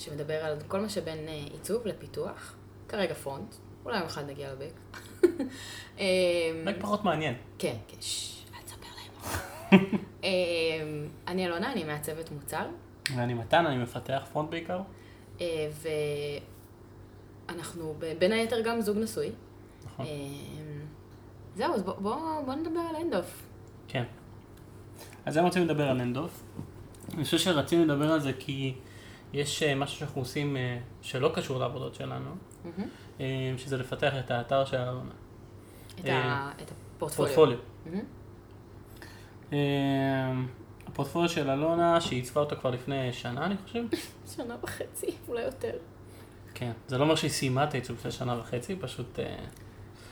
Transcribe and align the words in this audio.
שמדבר 0.00 0.34
על 0.44 0.56
כל 0.68 0.80
מה 0.80 0.88
שבין 0.88 1.18
אה, 1.28 1.34
עיצוב 1.52 1.86
לפיתוח, 1.86 2.54
כרגע 2.88 3.14
פרונט, 3.14 3.54
אולי 3.84 3.96
יום 3.98 4.06
אחד 4.06 4.30
נגיע 4.30 4.52
לבק. 4.52 4.72
אה, 5.98 6.04
רק 6.66 6.74
פחות 6.80 7.04
מעניין. 7.04 7.34
כן, 7.58 7.76
כן, 7.88 7.96
אל 7.96 8.62
תספר 8.64 8.86
להם. 8.96 9.10
אה, 10.24 10.28
אני 11.28 11.46
אלונה, 11.46 11.72
אני 11.72 11.84
מעצבת 11.84 12.30
מוצר, 12.30 12.66
ואני 13.16 13.34
מתן, 13.34 13.66
אני 13.66 13.78
מפתח 13.78 14.22
פרונט 14.32 14.50
בעיקר. 14.50 14.80
אה, 15.40 15.68
ואנחנו 17.48 17.94
בין 18.18 18.32
היתר 18.32 18.60
גם 18.60 18.80
זוג 18.80 18.98
נשוי. 18.98 19.30
נכון. 19.86 20.06
אה, 20.06 20.10
זהו, 21.56 21.74
אז 21.74 21.82
בוא- 21.82 21.94
בוא 21.94 22.16
בוא 22.46 22.54
נדבר 22.54 22.80
על 22.80 22.96
אנדוף. 22.96 23.42
כן. 23.88 24.04
אז 25.26 25.36
היום 25.36 25.46
רצינו 25.46 25.64
לדבר 25.64 25.88
על 25.88 26.00
אנדוף. 26.00 26.42
אני 27.14 27.24
חושב 27.24 27.38
שרצינו 27.38 27.84
לדבר 27.84 28.12
על 28.12 28.20
זה 28.20 28.32
כי 28.38 28.74
יש 29.32 29.62
אה, 29.62 29.74
משהו 29.74 29.98
שאנחנו 29.98 30.20
עושים 30.20 30.56
אה, 30.56 30.78
שלא 31.02 31.30
קשור 31.34 31.58
לעבודות 31.58 31.94
שלנו. 31.94 32.30
אה, 33.20 33.26
שזה 33.56 33.76
לפתח 33.76 34.12
את 34.18 34.30
האתר 34.30 34.64
של 34.64 34.76
אלונה. 34.76 35.10
את 36.00 36.04
ה- 36.06 36.50
את 36.62 36.70
הפורטפוליו. 36.96 37.58
הפורטפוליו 40.86 41.28
של 41.28 41.50
אלונה, 41.50 42.00
שהיא 42.00 42.18
עיצבה 42.18 42.40
אותו 42.40 42.56
כבר 42.56 42.70
לפני 42.70 43.12
שנה, 43.12 43.44
אני 43.46 43.54
חושב. 43.64 43.84
שנה 44.36 44.56
וחצי, 44.62 45.06
אולי 45.28 45.42
יותר. 45.42 45.72
כן. 46.54 46.72
זה 46.88 46.98
לא 46.98 47.02
אומר 47.02 47.14
שהיא 47.14 47.30
סיימה 47.30 47.64
את 47.64 47.74
העיצוב 47.74 47.96
לפני 47.96 48.10
שנה 48.10 48.38
וחצי, 48.40 48.76
פשוט... 48.76 49.18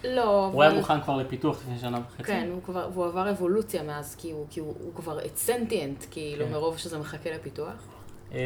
לא, 0.05 0.47
הוא 0.47 0.63
היה 0.63 0.71
אבל... 0.71 0.81
מוכן 0.81 1.01
כבר 1.01 1.17
לפיתוח 1.17 1.57
לפני 1.63 1.79
שנה 1.79 2.01
וחצי. 2.09 2.23
כן, 2.23 2.49
הוא 2.53 2.63
כבר, 2.63 2.89
והוא 2.93 3.07
עבר 3.07 3.31
אבולוציה 3.31 3.83
מאז, 3.83 4.17
כי 4.17 4.31
הוא, 4.31 4.47
כי 4.51 4.61
הוא, 4.61 4.75
הוא 4.81 4.95
כבר 4.95 5.19
sentient, 5.35 6.05
כאילו, 6.11 6.45
כן. 6.47 6.53
מרוב 6.53 6.79
שזה 6.79 6.99
מחכה 6.99 7.31
לפיתוח. 7.31 7.98
אה, 8.33 8.39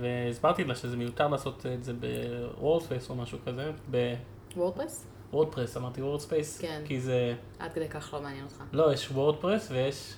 והסברתי 0.00 0.64
לה 0.64 0.74
שזה 0.74 0.96
מיותר 0.96 1.28
לעשות 1.28 1.66
את 1.66 1.84
זה 1.84 1.92
ב 1.92 2.04
WordSpace 2.04 3.10
או 3.10 3.14
משהו 3.14 3.38
כזה, 3.46 3.70
WordPress? 4.56 5.06
ב 5.30 5.34
WordPress, 5.34 5.76
אמרתי 5.76 6.02
WordSpace, 6.02 6.60
כן. 6.60 6.82
כי 6.84 7.00
זה, 7.00 7.34
עד 7.58 7.72
כדי 7.72 7.88
כך 7.88 8.14
לא 8.14 8.22
מעניין 8.22 8.44
אותך. 8.44 8.62
לא, 8.72 8.92
יש 8.92 9.10
WordPress 9.10 9.70
ויש 9.70 10.14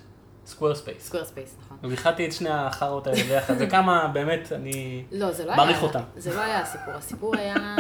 Squarespace. 0.47 1.07
Squarespace, 1.07 1.57
נכון. 1.65 1.79
ואיחדתי 1.83 2.27
את 2.27 2.33
שני 2.33 2.51
החארות 2.51 3.07
האלה 3.07 3.23
ביחד, 3.23 3.59
זה 3.59 3.67
כמה 3.67 4.11
באמת 4.13 4.53
אני 4.53 5.05
לא, 5.13 5.33
זה 5.33 5.45
לא 5.45 5.57
מעריך 5.57 5.79
היה, 5.79 5.87
אותם. 5.87 6.03
זה 6.17 6.35
לא 6.35 6.41
היה 6.41 6.61
הסיפור. 6.61 6.95
הסיפור 6.95 7.37
היה, 7.37 7.77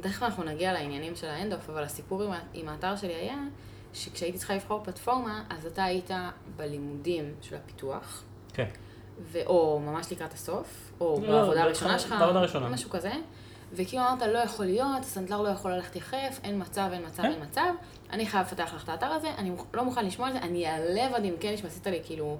תכף 0.00 0.22
אנחנו 0.22 0.44
נגיע 0.44 0.72
לעניינים 0.72 1.16
של 1.16 1.26
האנדוף, 1.26 1.70
אבל 1.70 1.82
הסיפור 1.82 2.22
עם, 2.22 2.32
עם 2.54 2.68
האתר 2.68 2.96
שלי 2.96 3.14
היה, 3.14 3.38
שכשהייתי 3.92 4.38
צריכה 4.38 4.54
לבחור 4.54 4.84
פלטפורמה, 4.84 5.44
אז 5.50 5.66
אתה 5.66 5.84
היית 5.84 6.10
בלימודים 6.56 7.34
של 7.40 7.56
הפיתוח, 7.56 8.22
כן, 8.52 8.68
או 9.46 9.80
ממש 9.80 10.12
לקראת 10.12 10.32
הסוף, 10.32 10.92
או 11.00 11.20
לא, 11.22 11.28
בעבודה 11.28 11.62
הראשונה 11.62 11.98
שלך, 11.98 12.14
בעבודה 12.20 12.38
הראשונה. 12.38 12.68
משהו 12.68 12.90
כזה. 12.90 13.12
וכאילו 13.72 14.02
אמרת, 14.02 14.22
לא 14.22 14.38
יכול 14.38 14.66
להיות, 14.66 15.00
הסנדלר 15.00 15.42
לא 15.42 15.48
יכול 15.48 15.72
ללכת 15.72 15.96
יחף, 15.96 16.40
אין 16.44 16.62
מצב, 16.62 16.88
אין 16.92 17.06
מצב, 17.06 17.22
כן. 17.22 17.30
אין 17.30 17.42
מצב, 17.42 17.70
אני 18.10 18.26
חייב 18.26 18.46
לפתח 18.46 18.72
לך 18.74 18.84
את 18.84 18.88
האתר 18.88 19.06
הזה, 19.06 19.28
אני 19.38 19.50
לא 19.74 19.84
מוכן 19.84 20.06
לשמוע 20.06 20.28
על 20.28 20.32
זה, 20.32 20.38
אני 20.38 20.66
אעלה 20.66 21.08
ועד 21.12 21.24
עמקי 21.24 21.54
נשמע, 21.54 21.68
עשית 21.68 21.86
לי 21.86 22.00
כאילו 22.04 22.38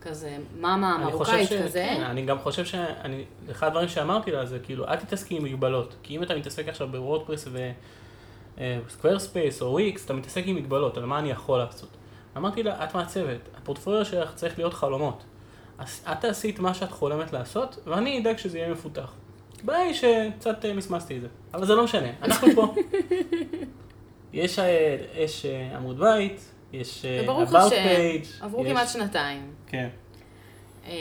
כזה 0.00 0.36
מאמה 0.60 0.98
מרוקאית. 0.98 1.48
כזה. 1.64 1.86
כן, 1.96 2.02
אני 2.02 2.22
גם 2.22 2.38
חושב 2.38 2.64
שאני, 2.64 3.24
אחד 3.50 3.66
הדברים 3.66 3.88
שאמרתי 3.88 4.30
לה 4.30 4.46
זה 4.46 4.58
כאילו, 4.58 4.88
אל 4.88 4.96
תתעסקי 4.96 5.36
עם 5.36 5.44
מגבלות, 5.44 5.94
כי 6.02 6.16
אם 6.16 6.22
אתה 6.22 6.34
מתעסק 6.34 6.68
עכשיו 6.68 6.88
ב 6.88 6.94
WordPress 6.94 7.43
ו 7.43 7.48
Squarespace 8.58 9.62
או 9.62 9.66
Wix, 9.66 10.04
אתה 10.04 10.12
מתעסק 10.14 10.42
עם 10.46 10.56
מגבלות, 10.56 10.96
על 10.96 11.04
מה 11.04 11.18
אני 11.18 11.30
יכול 11.30 11.58
לעשות. 11.58 11.88
אמרתי 12.36 12.62
לה, 12.62 12.84
את 12.84 12.94
מעצבת, 12.94 13.40
הפורטפוליו 13.56 14.04
שלך 14.04 14.34
צריך 14.34 14.58
להיות 14.58 14.74
חלומות. 14.74 15.24
אז 15.78 16.04
את 16.12 16.20
תעשי 16.20 16.50
את 16.50 16.58
מה 16.58 16.74
שאת 16.74 16.90
חולמת 16.92 17.32
לעשות, 17.32 17.78
ואני 17.86 18.18
אדאג 18.20 18.36
שזה 18.38 18.58
יהיה 18.58 18.68
מפותח. 18.72 19.12
הבעיה 19.62 19.80
היא 19.82 19.94
שקצת 19.94 20.64
אה, 20.64 20.72
מסמסתי 20.74 21.16
את 21.16 21.20
זה, 21.20 21.28
אבל 21.54 21.66
זה 21.66 21.74
לא 21.74 21.84
משנה, 21.84 22.08
אנחנו 22.22 22.48
פה. 22.54 22.74
יש, 24.32 24.58
אה, 24.58 24.96
יש 25.16 25.46
אה, 25.46 25.76
עמוד 25.76 25.98
בית, 26.00 26.40
יש 26.72 27.04
about 27.26 27.56
השם, 27.56 27.76
page, 27.76 28.44
עברו 28.44 28.64
יש- 28.66 28.70
כמעט 28.72 28.88
שנתיים. 28.88 29.52
כן. 29.66 29.88
יש 30.86 30.94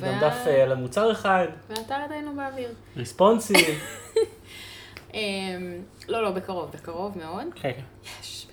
וה- 0.00 0.08
גם 0.12 0.20
דף 0.20 0.36
על 0.64 0.72
המוצר 0.72 1.12
אחד, 1.12 1.46
והאתר 1.68 1.94
עדיין 1.94 2.24
לא 2.24 2.30
באוויר. 2.36 2.70
ריספונסיב. 2.96 3.58
אה, 5.14 5.20
לא, 6.08 6.22
לא, 6.22 6.30
בקרוב, 6.30 6.70
בקרוב 6.70 7.18
מאוד. 7.18 7.46
כן, 7.54 7.72
כן. 7.76 8.10
יש, 8.22 8.46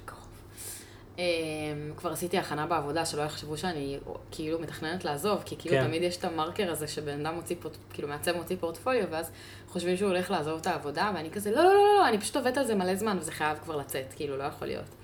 כבר 1.98 2.12
עשיתי 2.12 2.38
הכנה 2.38 2.66
בעבודה, 2.68 3.06
שלא 3.06 3.22
יחשבו 3.22 3.58
שאני 3.58 4.00
כאילו 4.32 4.60
מתכננת 4.60 5.06
לעזוב, 5.06 5.42
כי 5.46 5.56
כאילו 5.60 5.76
כן. 5.76 5.88
תמיד 5.88 6.04
יש 6.04 6.18
את 6.18 6.24
המרקר 6.26 6.72
הזה 6.72 6.88
שבן 6.88 7.26
אדם 7.26 7.36
מוציא, 7.36 7.56
פורט- 7.62 7.78
כאילו 7.94 8.08
מעצב 8.08 8.36
מוציא 8.38 8.56
פורטפוליו, 8.60 9.04
ואז 9.12 9.32
חושבים 9.68 9.98
שהוא 9.98 10.08
הולך 10.10 10.32
לעזוב 10.32 10.60
את 10.62 10.68
העבודה, 10.68 11.12
ואני 11.16 11.32
כזה, 11.32 11.52
לא, 11.52 11.64
לא, 11.64 11.74
לא, 11.74 11.96
לא, 12.00 12.08
אני 12.08 12.18
פשוט 12.18 12.36
עובדת 12.36 12.58
על 12.58 12.66
זה 12.66 12.76
מלא 12.76 12.96
זמן, 12.96 13.18
וזה 13.20 13.32
חייב 13.32 13.58
כבר 13.64 13.76
לצאת, 13.76 14.14
כאילו, 14.16 14.38
לא 14.38 14.44
יכול 14.44 14.68
להיות. 14.68 14.96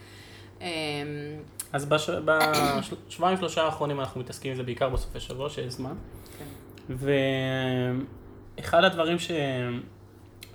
אה, 0.62 0.68
אז 1.74 1.86
בש... 1.86 2.10
בשבועיים 2.10 3.38
שלושה 3.38 3.64
האחרונים 3.64 4.00
אנחנו 4.00 4.20
מתעסקים 4.22 4.52
עם 4.52 4.58
זה 4.58 4.64
בעיקר 4.64 4.90
בסופי 4.90 5.20
שבוע 5.20 5.50
שיש 5.50 5.74
זמן. 5.74 5.94
כן. 6.40 6.46
ואחד 8.58 8.84
הדברים 8.84 9.18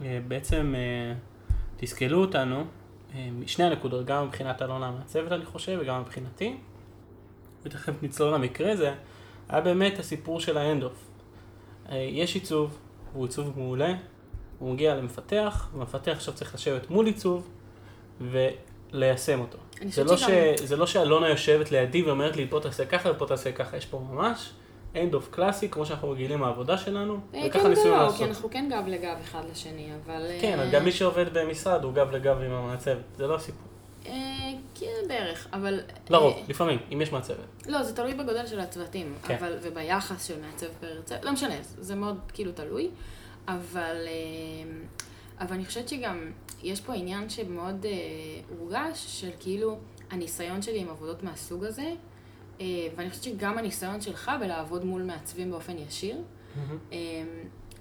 שבעצם 0.01 0.75
תסכלו 1.77 2.21
אותנו, 2.21 2.57
אה, 2.59 2.63
משני 3.15 3.65
הנקודות, 3.65 4.07
גם 4.07 4.27
מבחינת 4.27 4.63
אלונה 4.63 4.87
המעצבת 4.87 5.33
אני 5.33 5.45
חושב, 5.45 5.79
וגם 5.83 6.01
מבחינתי, 6.01 6.57
ותכף 7.63 8.03
נצלול 8.03 8.35
למקרה 8.35 8.77
זה, 8.77 8.95
היה 9.49 9.61
באמת 9.61 9.99
הסיפור 9.99 10.41
של 10.41 10.59
handoff. 10.59 11.05
אה, 11.89 11.97
יש 11.97 12.35
עיצוב, 12.35 12.79
הוא 13.13 13.27
עיצוב 13.27 13.59
מעולה, 13.59 13.95
הוא 14.59 14.73
מגיע 14.73 14.95
למפתח, 14.95 15.69
ומפתח 15.75 16.13
עכשיו 16.13 16.35
צריך 16.35 16.55
לשבת 16.55 16.91
מול 16.91 17.07
עיצוב 17.07 17.49
וליישם 18.21 19.41
אותו. 19.41 19.59
זה 19.89 20.05
לא, 20.05 20.17
ש... 20.17 20.25
זה 20.65 20.77
לא 20.77 20.87
שאלונה 20.87 21.29
יושבת 21.29 21.73
לידי 21.73 22.03
ואומרת 22.03 22.37
לי, 22.37 22.47
פה 22.51 22.61
תעשה 22.63 22.87
ככה 22.87 23.11
ופה 23.11 23.27
תעשה 23.27 23.53
ככה, 23.53 23.77
יש 23.77 23.87
פה 23.87 24.07
ממש 24.11 24.51
end 24.94 25.15
of 25.15 25.31
קלאסי, 25.31 25.69
כמו 25.69 25.87
שאנחנו 25.87 26.10
רגילים 26.10 26.41
מהעבודה 26.41 26.78
שלנו, 26.78 27.21
אה, 27.34 27.43
וככה 27.47 27.62
כן 27.62 27.69
ניסינו 27.69 27.88
ולא, 27.88 28.03
לעשות. 28.03 28.19
כי 28.19 28.25
אנחנו 28.25 28.50
כן 28.50 28.69
גב 28.71 28.84
לגב 28.87 29.16
אחד 29.22 29.43
לשני, 29.50 29.88
אבל... 30.04 30.26
אה, 30.31 30.38
כן, 30.41 30.60
אז 30.60 30.71
גם 30.71 30.84
מי 30.84 30.93
שעובד 30.93 31.38
במשרד 31.38 31.84
הוא 31.84 31.93
גב 31.93 32.10
לגב 32.10 32.37
עם 32.41 32.53
המעצב, 32.53 32.97
זה 33.16 33.26
לא 33.26 33.34
הסיפור. 33.34 33.69
אה, 34.06 34.12
כן, 34.75 35.09
בערך, 35.09 35.47
אבל... 35.53 35.81
לרוב, 36.10 36.34
אה, 36.37 36.43
לפעמים, 36.49 36.78
אם 36.93 37.00
יש 37.00 37.12
מעצבת. 37.12 37.37
לא, 37.66 37.82
זה 37.82 37.97
תלוי 37.97 38.15
בגודל 38.15 38.47
של 38.47 38.60
הצוותים, 38.60 39.15
כן. 39.26 39.37
אבל, 39.41 39.56
וביחס 39.62 40.26
של 40.26 40.41
מעצב 40.41 40.66
פר 40.81 41.03
צוות, 41.05 41.25
לא 41.25 41.32
משנה, 41.32 41.55
זה 41.62 41.94
מאוד 41.94 42.19
כאילו 42.32 42.53
תלוי, 42.53 42.91
אבל, 43.49 43.97
אה, 44.06 44.70
אבל 45.41 45.55
אני 45.55 45.65
חושבת 45.65 45.88
שגם 45.88 46.31
יש 46.62 46.81
פה 46.81 46.94
עניין 46.94 47.28
שמאוד 47.28 47.87
אה, 47.87 47.93
הורגש 48.59 49.20
של 49.20 49.31
כאילו 49.41 49.78
הניסיון 50.10 50.62
שלי 50.62 50.78
עם 50.81 50.88
עבודות 50.88 51.22
מהסוג 51.22 51.65
הזה, 51.65 51.82
אה, 51.82 51.93
ואני 52.97 53.11
חושבת 53.11 53.25
שגם 53.25 53.59
הניסיון 53.59 54.01
שלך 54.01 54.31
בלעבוד 54.41 54.85
מול 54.85 55.03
מעצבים 55.03 55.51
באופן 55.51 55.79
ישיר, 55.79 56.23
אה, 56.93 56.97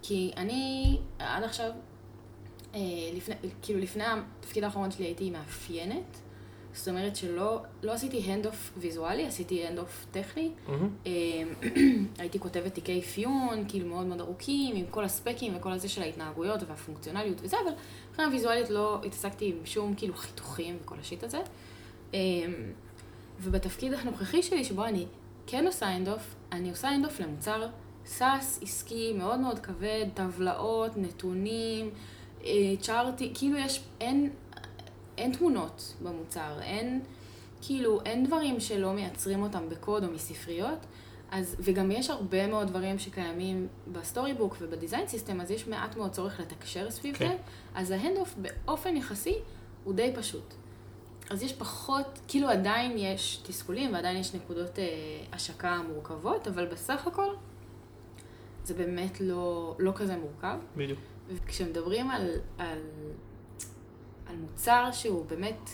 כי 0.01 0.31
אני 0.37 0.97
עד 1.19 1.43
עכשיו, 1.43 1.71
אה, 2.75 2.79
לפני, 3.13 3.35
כאילו 3.61 3.79
לפני 3.79 4.03
התפקיד 4.03 4.63
האחרון 4.63 4.91
שלי 4.91 5.05
הייתי 5.05 5.29
מאפיינת, 5.29 6.17
זאת 6.73 6.87
אומרת 6.87 7.15
שלא 7.15 7.61
לא 7.83 7.91
עשיתי 7.91 8.17
handoff 8.17 8.73
ויזואלי, 8.77 9.25
עשיתי 9.25 9.67
handoff 9.67 10.05
טכני. 10.11 10.51
מהמם. 10.67 10.89
אה, 11.05 11.11
הייתי 12.19 12.39
כותבת 12.39 12.73
תיקי 12.73 12.99
אפיון, 12.99 13.65
כאילו 13.67 13.87
מאוד 13.87 14.05
מאוד 14.05 14.21
ארוכים, 14.21 14.75
עם 14.75 14.85
כל 14.89 15.03
הספקים 15.03 15.55
וכל 15.55 15.71
הזה 15.71 15.89
של 15.89 16.01
ההתנהגויות 16.01 16.59
והפונקציונליות 16.67 17.37
וזה, 17.41 17.57
אבל 17.63 17.71
מבחינה 18.09 18.29
ויזואלית 18.31 18.69
לא 18.69 19.01
התעסקתי 19.05 19.45
עם 19.49 19.65
שום 19.65 19.93
כאילו 19.95 20.13
חיתוכים 20.13 20.77
וכל 20.81 20.95
ה 20.99 21.04
shit 21.04 21.23
הזה. 21.23 21.39
אה, 23.37 23.43
ובתפקיד 23.43 23.93
הנוכחי 23.93 24.43
שלי, 24.43 24.63
שבו 24.63 24.85
אני 24.85 25.05
כן 25.47 25.65
עושה 25.67 25.87
handoff, 25.87 26.35
אני 26.51 26.69
עושה 26.69 26.89
handoff 26.89 27.19
למוצר 27.19 27.67
SaaS 28.05 28.59
עסקי 28.63 29.13
מאוד 29.13 29.39
מאוד 29.39 29.59
כבד, 29.59 30.05
טבלאות, 30.13 30.97
נתונים, 30.97 31.89
אה, 32.45 32.51
צ'ארטים, 32.81 33.31
כאילו 33.35 33.57
יש, 33.57 33.83
אין, 34.01 34.29
אין 35.17 35.31
תמונות 35.31 35.93
במוצר, 36.03 36.61
אין, 36.61 37.01
כאילו, 37.61 37.99
אין 38.05 38.25
דברים 38.25 38.59
שלא 38.59 38.93
מייצרים 38.93 39.43
אותם 39.43 39.69
בקוד 39.69 40.03
או 40.03 40.11
מספריות, 40.11 40.79
אז, 41.31 41.55
וגם 41.59 41.91
יש 41.91 42.09
הרבה 42.09 42.47
מאוד 42.47 42.67
דברים 42.67 42.99
שקיימים 42.99 43.67
ב 43.91 43.95
Storybook 43.95 44.33
וב 44.33 44.57
design 44.61 45.07
system, 45.07 45.41
אז 45.41 45.51
יש 45.51 45.67
מעט 45.67 45.95
מאוד 45.95 46.11
צורך 46.11 46.39
לתקשר 46.39 46.91
סביב 46.91 47.17
כן. 47.17 47.27
זה, 47.27 47.35
אז 47.75 47.91
ה 47.91 47.97
handoff 47.97 48.35
באופן 48.37 48.97
יחסי 48.97 49.35
הוא 49.83 49.93
די 49.93 50.11
פשוט. 50.15 50.53
אז 51.29 51.43
יש 51.43 51.53
פחות, 51.53 52.19
כאילו 52.27 52.49
עדיין 52.49 52.97
יש 52.97 53.41
תסכולים 53.43 53.93
ועדיין 53.93 54.17
יש 54.17 54.35
נקודות 54.35 54.79
אה, 54.79 54.85
השקה 55.31 55.81
מורכבות, 55.87 56.47
אבל 56.47 56.65
בסך 56.65 57.07
הכל 57.07 57.33
זה 58.63 58.73
באמת 58.73 59.21
לא, 59.21 59.75
לא 59.79 59.91
כזה 59.95 60.17
מורכב. 60.17 60.57
בדיוק. 60.77 60.99
וכשמדברים 61.29 62.11
על, 62.11 62.31
על, 62.57 62.79
על 64.25 64.35
מוצר 64.35 64.89
שהוא 64.91 65.25
באמת 65.25 65.69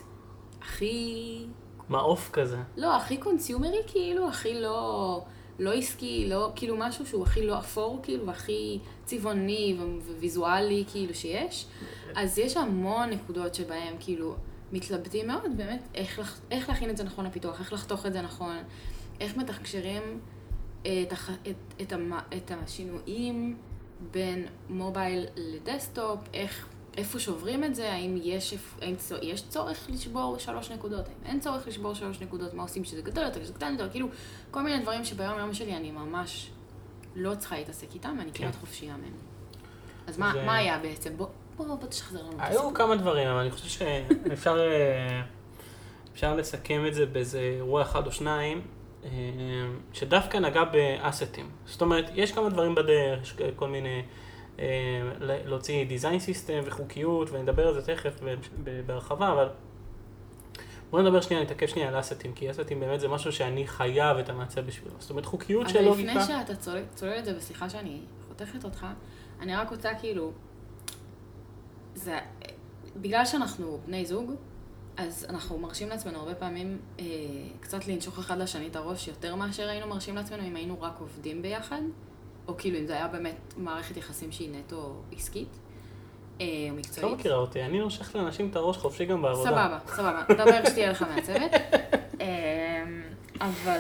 הכי, 0.62 1.46
מעוף 1.90 2.30
כזה. 2.34 2.58
לא, 2.78 2.96
הכי 2.96 3.18
קונסיומרי 3.18 3.82
כאילו, 3.88 4.28
הכי 4.28 4.62
לא, 4.62 5.26
לא 5.60 5.74
עסקי, 5.74 6.30
לא, 6.30 6.52
כאילו 6.56 6.76
משהו 6.78 7.06
שהוא 7.06 7.24
הכי 7.24 7.48
לא 7.48 7.60
אפור, 7.60 8.00
כאילו, 8.04 8.28
והכי 8.28 8.80
צבעוני 9.06 9.78
וויזואלי, 10.18 10.84
כאילו, 10.92 11.14
שיש. 11.14 11.66
אז 12.16 12.38
יש 12.38 12.58
המון 12.58 13.10
נקודות 13.10 13.56
שבהם, 13.56 13.96
כאילו, 14.00 14.36
מתלבטים 14.74 15.28
מאוד, 15.28 15.58
באמת, 15.58 15.88
איך, 15.96 16.20
לח- 16.20 16.42
איך 16.52 16.70
להכין 16.70 16.90
את 16.90 16.98
זה 16.98 17.04
נכון 17.04 17.26
לפיתוח, 17.26 17.60
איך 17.60 17.74
לחתוך 17.74 18.06
את 18.06 18.14
זה 18.14 18.22
נכון, 18.22 18.56
איך 19.20 19.38
מתקשרים 19.38 20.20
את, 20.82 21.12
הח- 21.12 21.30
את, 21.30 21.56
את, 21.82 21.94
המ, 21.94 22.14
את 22.38 22.52
השינויים 22.64 23.58
בין 24.12 24.46
מובייל 24.70 25.26
לדסטופ, 25.36 26.20
איך, 26.34 26.68
איפה 26.98 27.20
שוברים 27.20 27.64
את 27.64 27.76
זה, 27.76 27.94
האם 27.94 28.18
יש, 28.24 28.54
האם 28.82 28.96
צו- 28.96 29.16
יש 29.22 29.44
צורך 29.50 29.90
לשבור 29.90 30.38
שלוש 30.40 30.72
נקודות, 30.72 31.08
האם 31.08 31.26
אין 31.26 31.40
צורך 31.40 31.68
לשבור 31.68 31.94
שלוש 31.94 32.22
נקודות, 32.22 32.54
מה 32.54 32.64
עושים 32.64 32.84
שזה 32.84 33.02
גדול 33.02 33.24
יותר, 33.24 33.44
שזה 33.44 33.54
קטן 33.54 33.72
יותר, 33.72 33.90
כאילו, 33.90 34.08
כל 34.52 34.62
מיני 34.62 34.82
דברים 34.82 35.06
שביום 35.06 35.40
יום 35.40 35.54
שלי 35.54 35.76
אני 35.76 35.92
ממש 35.92 36.50
לא 37.16 37.36
צריכה 37.36 37.56
להתעסק 37.58 37.94
איתם, 37.94 38.16
ואני 38.20 38.32
כן. 38.32 38.44
כמעט 38.44 38.56
חופשייה 38.56 38.98
מהם. 38.98 39.14
אז 40.08 40.18
מה, 40.18 40.32
זה- 40.34 40.46
מה 40.46 40.56
היה 40.56 40.80
בעצם? 40.80 41.18
בוא, 41.18 41.28
בוא, 41.58 41.66
בוא 41.66 41.88
תשחזר 41.88 42.22
לנו 42.22 42.32
את 42.32 42.40
היו. 42.40 42.74
כמה 42.74 42.96
דברים, 42.96 43.28
אבל 43.28 43.40
אני 43.40 43.52
חושב 43.52 43.68
שאפשר 43.68 44.60
אה, 44.60 45.22
אפשר 46.14 46.36
לסכם 46.36 46.86
את 46.88 46.94
זה 46.94 47.06
באיזה 47.06 47.40
אירוע 47.40 47.82
אחד 47.82 48.08
או 48.08 48.12
שניים, 48.12 48.62
אה, 49.04 49.10
שדווקא 49.94 50.38
נגע 50.38 50.64
באסטים. 50.64 51.50
זאת 51.66 51.82
אומרת, 51.82 52.06
יש 52.14 52.32
כמה 52.32 52.50
דברים 52.50 52.76
בדרך, 52.76 53.22
יש 53.22 53.36
כל 53.56 53.68
מיני, 53.68 54.04
אה, 54.60 54.66
להוציא 55.20 55.86
דיזיין 55.86 56.20
סיסטם 56.20 56.60
וחוקיות, 56.66 57.30
ונדבר 57.32 57.68
על 57.68 57.74
זה 57.74 57.96
תכף 57.96 58.20
בהרחבה, 58.86 59.32
אבל 59.32 59.50
בואו 60.90 61.02
נדבר 61.02 61.22
שנייה, 61.22 61.44
נתעכב 61.44 61.66
שנייה 61.66 61.88
על 61.88 62.00
אסטים, 62.00 62.34
כי 62.34 62.52
אסטים 62.52 62.80
באמת 62.80 63.00
זה 63.00 63.08
משהו 63.08 63.32
שאני 63.32 63.68
חייב 63.68 64.18
את 64.18 64.30
המעצב 64.30 64.62
בשבילו. 64.62 64.96
זאת 65.00 65.10
אומרת, 65.10 65.26
חוקיות 65.26 65.70
של 65.70 65.78
אבל 65.78 65.86
לוגיקה. 65.86 66.12
לפני 66.12 66.24
שאתה 66.24 66.56
צולל 66.96 67.20
את 67.20 67.26
זה, 67.26 67.38
וסליחה 67.38 67.70
שאני 67.70 68.00
חותכת 68.28 68.64
אותך, 68.64 68.86
אני 69.42 69.56
רק 69.56 69.72
רוצה 69.72 69.90
כאילו, 70.00 70.32
זה, 71.96 72.20
בגלל 72.96 73.26
שאנחנו 73.26 73.80
בני 73.86 74.06
זוג, 74.06 74.32
אז 74.98 75.26
אנחנו 75.30 75.58
מרשים 75.58 75.90
לעצמנו 75.90 76.20
הרבה 76.20 76.36
פעמים 76.36 76.78
אה, 77.00 77.06
קצת 77.60 77.88
לנשוך 77.88 78.20
אחד 78.20 78.38
לשני 78.38 78.68
את 78.68 78.76
הראש 78.76 79.08
יותר 79.08 79.36
מאשר 79.36 79.70
היינו 79.70 79.88
מרשים 79.88 80.16
לעצמנו 80.16 80.44
אם 80.44 80.56
היינו 80.56 80.82
רק 80.82 80.94
עובדים 81.00 81.42
ביחד, 81.42 81.82
או 82.48 82.58
כאילו 82.58 82.80
אם 82.80 82.86
זה 82.86 82.94
היה 82.94 83.08
באמת 83.08 83.54
מערכת 83.58 83.98
יחסים 83.98 84.32
שהיא 84.32 84.50
נטו 84.52 84.96
עסקית, 85.16 85.48
אה, 86.42 86.46
את 86.46 86.72
לא 86.72 86.76
מקצועית. 86.78 87.20
מכירה 87.20 87.36
אותי, 87.38 87.64
אני 87.64 87.80
נושך 87.80 88.16
לאנשים 88.16 88.50
את 88.50 88.56
הראש 88.56 88.78
חופשי 88.78 89.06
גם 89.06 89.22
בעבודה. 89.22 89.50
סבבה, 89.50 89.80
סבבה, 89.88 90.24
דבר 90.46 90.70
שתהיה 90.70 90.92
לך 90.92 91.02
מעצבת. 91.02 91.52
אמ, 92.22 93.04
אבל, 93.42 93.80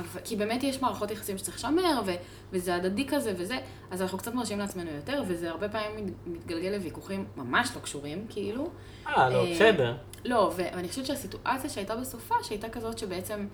אבל, 0.00 0.20
כי 0.24 0.36
באמת 0.36 0.62
יש 0.62 0.82
מערכות 0.82 1.10
יחסים 1.10 1.38
שצריך 1.38 1.56
לשמר, 1.56 2.00
ו, 2.06 2.10
וזה 2.52 2.74
הדדי 2.74 3.06
כזה 3.08 3.32
וזה, 3.38 3.58
אז 3.90 4.02
אנחנו 4.02 4.18
קצת 4.18 4.34
מרשים 4.34 4.58
לעצמנו 4.58 4.90
יותר, 4.90 5.22
וזה 5.28 5.50
הרבה 5.50 5.68
פעמים 5.68 6.06
מת- 6.06 6.12
מתגלגל 6.26 6.68
לוויכוחים 6.70 7.24
ממש 7.36 7.70
לא 7.76 7.80
קשורים, 7.80 8.26
כאילו. 8.28 8.70
אה, 9.06 9.30
לא, 9.30 9.46
אה, 9.46 9.52
בסדר. 9.54 9.96
לא, 10.24 10.52
ואני 10.56 10.88
חושבת 10.88 11.06
שהסיטואציה 11.06 11.70
שהייתה 11.70 11.96
בסופה, 11.96 12.34
שהייתה 12.42 12.68
כזאת 12.68 12.98
שבעצם 12.98 13.46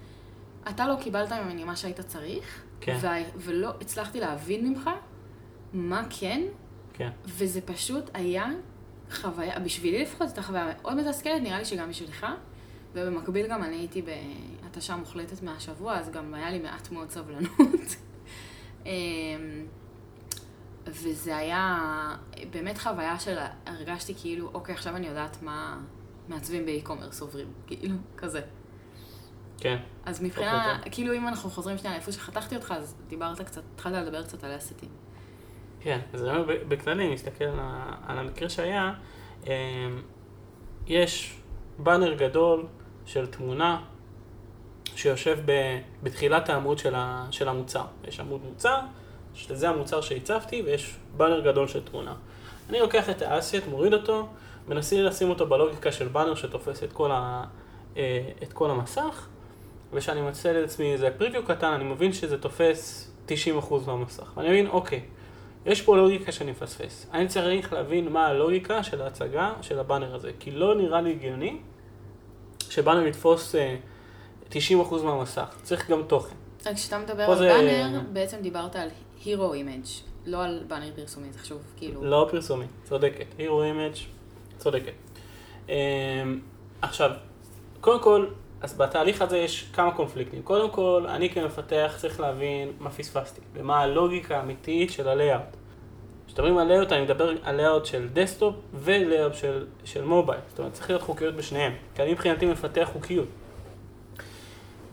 אתה 0.68 0.86
לא 0.86 0.94
קיבלת 1.00 1.32
ממני 1.32 1.64
מה 1.64 1.76
שהיית 1.76 2.00
צריך, 2.00 2.62
כן. 2.80 2.96
ו- 3.00 3.06
ולא 3.36 3.72
הצלחתי 3.80 4.20
להבין 4.20 4.68
ממך 4.68 4.90
מה 5.72 6.02
כן, 6.10 6.42
כן. 6.92 7.10
וזה 7.26 7.60
פשוט 7.60 8.10
היה 8.14 8.46
חוויה, 9.12 9.58
בשבילי 9.58 10.02
לפחות, 10.02 10.28
זו 10.28 10.34
הייתה 10.34 10.42
חוויה 10.42 10.66
מאוד 10.82 10.94
מתסכלת, 10.94 11.42
נראה 11.42 11.58
לי 11.58 11.64
שגם 11.64 11.88
בשבילך. 11.88 12.26
ובמקביל 12.94 13.46
גם 13.46 13.64
אני 13.64 13.76
הייתי 13.76 14.02
בהתשה 14.02 14.96
מוחלטת 14.96 15.42
מהשבוע, 15.42 15.98
אז 15.98 16.10
גם 16.10 16.34
היה 16.34 16.50
לי 16.50 16.58
מעט 16.58 16.90
מאוד 16.90 17.10
סבלנות. 17.10 17.50
אמ, 18.86 19.66
וזה 20.86 21.36
היה 21.36 21.78
באמת 22.50 22.78
חוויה 22.78 23.18
של, 23.18 23.38
הרגשתי 23.66 24.14
כאילו, 24.14 24.50
אוקיי, 24.54 24.74
עכשיו 24.74 24.96
אני 24.96 25.06
יודעת 25.06 25.42
מה 25.42 25.80
מעצבים 26.28 26.64
באי-קומרס 26.66 27.20
עוברים, 27.20 27.52
כאילו, 27.66 27.96
כזה. 28.16 28.40
כן. 29.58 29.76
אז 30.04 30.22
מבחינה, 30.22 30.78
פחות 30.80 30.92
כאילו 30.94 31.14
אם 31.14 31.28
אנחנו 31.28 31.50
חוזרים 31.50 31.78
שנייה 31.78 31.96
לאיפה 31.96 32.12
שחתכתי 32.12 32.56
אותך, 32.56 32.74
אז 32.76 32.96
דיברת 33.08 33.40
קצת, 33.40 33.62
התחלת 33.74 34.06
לדבר 34.06 34.22
קצת 34.22 34.44
על 34.44 34.56
אסטים. 34.56 34.88
כן, 35.80 36.00
אז 36.12 36.24
אני 36.24 36.30
אומר, 36.30 36.54
בכללי, 36.68 37.04
אני 37.04 37.14
מסתכל 37.14 37.44
על, 37.44 37.60
על 38.06 38.18
המקרה 38.18 38.48
שהיה, 38.48 38.92
אמ, 39.46 39.50
יש 40.86 41.40
באנר 41.78 42.14
גדול 42.14 42.66
של 43.06 43.26
תמונה 43.26 43.81
שיושב 44.96 45.38
ב, 45.44 45.78
בתחילת 46.02 46.49
העמוד 46.49 46.78
של, 46.78 46.94
ה, 46.94 47.26
של 47.31 47.49
המוצר. 47.49 47.84
יש 48.08 48.20
עמוד 48.20 48.40
מוצר, 48.44 48.78
שזה 49.34 49.69
המוצר 49.69 50.00
שהצבתי, 50.00 50.62
ויש 50.62 50.94
באנר 51.16 51.40
גדול 51.40 51.69
של 51.69 51.82
תמונה. 51.82 52.14
אני 52.70 52.81
לוקח 52.81 53.10
את 53.10 53.22
האסט, 53.22 53.66
מוריד 53.70 53.93
אותו, 53.93 54.28
מנסה 54.69 55.02
לשים 55.02 55.31
אותו 55.31 55.46
בלוגיקה 55.46 55.93
של 55.93 56.08
באנר 56.08 56.34
שתופס 56.34 56.82
את 56.82 56.93
כל, 56.93 57.10
ה, 57.10 57.44
אה, 57.96 58.22
את 58.43 58.52
כל 58.52 58.70
המסך, 58.70 59.26
וכשאני 59.93 60.20
מנסה 60.20 60.52
לעצמי 60.52 60.93
איזה 60.93 61.10
פריוויו 61.19 61.44
קטן, 61.44 61.72
אני 61.72 61.84
מבין 61.84 62.12
שזה 62.12 62.38
תופס 62.38 63.10
90% 63.28 63.32
מהמסך. 63.87 64.32
ואני 64.37 64.48
מבין, 64.48 64.66
אוקיי, 64.66 65.00
יש 65.66 65.82
פה 65.82 65.96
לוגיקה 65.96 66.32
שאני 66.32 66.50
מפספס. 66.50 67.06
אני 67.12 67.28
צריך 67.28 67.72
להבין 67.72 68.08
מה 68.08 68.26
הלוגיקה 68.26 68.82
של 68.82 69.02
ההצגה 69.02 69.52
של 69.62 69.78
הבאנר 69.78 70.14
הזה, 70.14 70.31
כי 70.40 70.50
לא 70.50 70.75
נראה 70.75 71.00
לי 71.00 71.10
הגיוני 71.10 71.58
שבאנר 72.74 73.06
יתפוס 73.06 73.54
אה, 73.54 73.76
90% 74.50 74.54
מהמסך, 75.04 75.54
צריך 75.62 75.90
גם 75.90 76.02
תוכן. 76.06 76.34
אז 76.66 76.74
כשאתה 76.76 76.98
מדבר 76.98 77.22
על 77.22 77.38
זה- 77.38 77.48
באנר, 77.48 78.00
בעצם 78.12 78.36
דיברת 78.42 78.76
על 78.76 78.88
hero 79.24 79.52
image, 79.52 79.84
לא 80.26 80.44
על 80.44 80.64
באנר 80.69 80.90
פרסומי, 80.96 81.32
זה 81.32 81.38
חשוב, 81.38 81.62
כאילו. 81.76 82.04
לא 82.04 82.28
פרסומי, 82.30 82.64
צודקת. 82.84 83.26
hero 83.38 83.62
image, 83.62 83.92
צודקת. 84.58 84.92
אמ, 85.69 85.74
עכשיו, 86.82 87.10
קודם 87.80 88.02
כל, 88.02 88.26
אז 88.60 88.74
בתהליך 88.76 89.22
הזה 89.22 89.38
יש 89.38 89.70
כמה 89.72 89.90
קונפליקטים. 89.94 90.42
קודם 90.42 90.70
כל, 90.70 91.06
אני 91.08 91.30
כמפתח 91.30 91.94
צריך 91.98 92.20
להבין 92.20 92.72
מה 92.79 92.91
פספסתי, 92.91 93.41
ומה 93.55 93.81
הלוגיקה 93.81 94.36
האמיתית 94.36 94.91
של 94.91 95.08
ה 95.08 95.14
layout. 95.14 95.56
כשמדברים 96.32 96.58
על 96.58 96.67
layout, 96.67 96.93
אני 96.93 97.03
מדבר 97.03 97.32
על 97.43 97.56
layout 97.56 97.86
של 97.86 98.08
דסקטופ 98.12 98.55
ו 98.74 98.83
layout 98.83 99.34
של, 99.34 99.67
של 99.84 100.05
מובייל. 100.05 100.41
זאת 100.48 100.58
אומרת, 100.58 100.72
צריך 100.72 100.91
להיות 100.91 101.03
חוקיות 101.03 101.34
בשניהם. 101.34 101.72
כי 101.94 102.03
אני 102.03 102.12
מבחינתי 102.12 102.46
מפתח 102.46 102.89
חוקיות. 102.93 103.29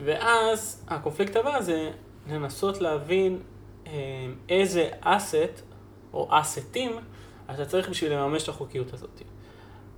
ואז 0.04 0.84
הקונפליקט 0.88 1.36
הבא 1.36 1.60
זה 1.60 1.90
לנסות 2.30 2.80
להבין 2.80 3.38
אה, 3.86 3.92
איזה 4.48 4.88
אסט 5.00 5.62
או 6.12 6.28
אסטים 6.30 6.92
אתה 7.54 7.64
צריך 7.64 7.88
בשביל 7.88 8.12
לממש 8.12 8.42
את 8.42 8.48
החוקיות 8.48 8.92
הזאת. 8.92 9.22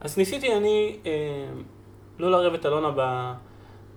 אז 0.00 0.18
ניסיתי 0.18 0.56
אני 0.56 0.98
אה, 1.06 1.12
לא 2.18 2.30
לערב 2.30 2.54
את 2.54 2.66
אלונה 2.66 2.90
ב, 2.96 3.32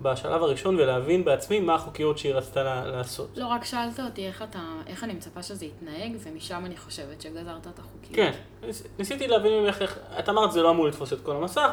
בשלב 0.02 0.42
הראשון 0.42 0.76
ולהבין 0.76 1.24
בעצמי 1.24 1.60
מה 1.60 1.74
החוקיות 1.74 2.18
שהיא 2.18 2.34
רצתה 2.34 2.84
לעשות. 2.86 3.28
לא, 3.36 3.46
רק 3.46 3.64
שאלת 3.64 4.00
אותי 4.00 4.26
איך 4.26 4.42
אתה, 4.42 4.58
איך 4.86 5.04
אני 5.04 5.12
מצפה 5.14 5.42
שזה 5.42 5.64
יתנהג, 5.66 6.16
ומשם 6.18 6.62
אני 6.66 6.76
חושבת 6.76 7.20
שגזרת 7.20 7.66
את 7.66 7.78
החוקיות. 7.78 8.14
כן, 8.16 8.32
ניס- 8.62 8.86
ניסיתי 8.98 9.26
להבין 9.28 9.52
ממך 9.64 9.82
איך, 9.82 9.98
את 10.18 10.28
אמרת 10.28 10.52
זה 10.52 10.62
לא 10.62 10.70
אמור 10.70 10.86
לתפוס 10.86 11.12
את 11.12 11.18
כל 11.22 11.36
המסך, 11.36 11.70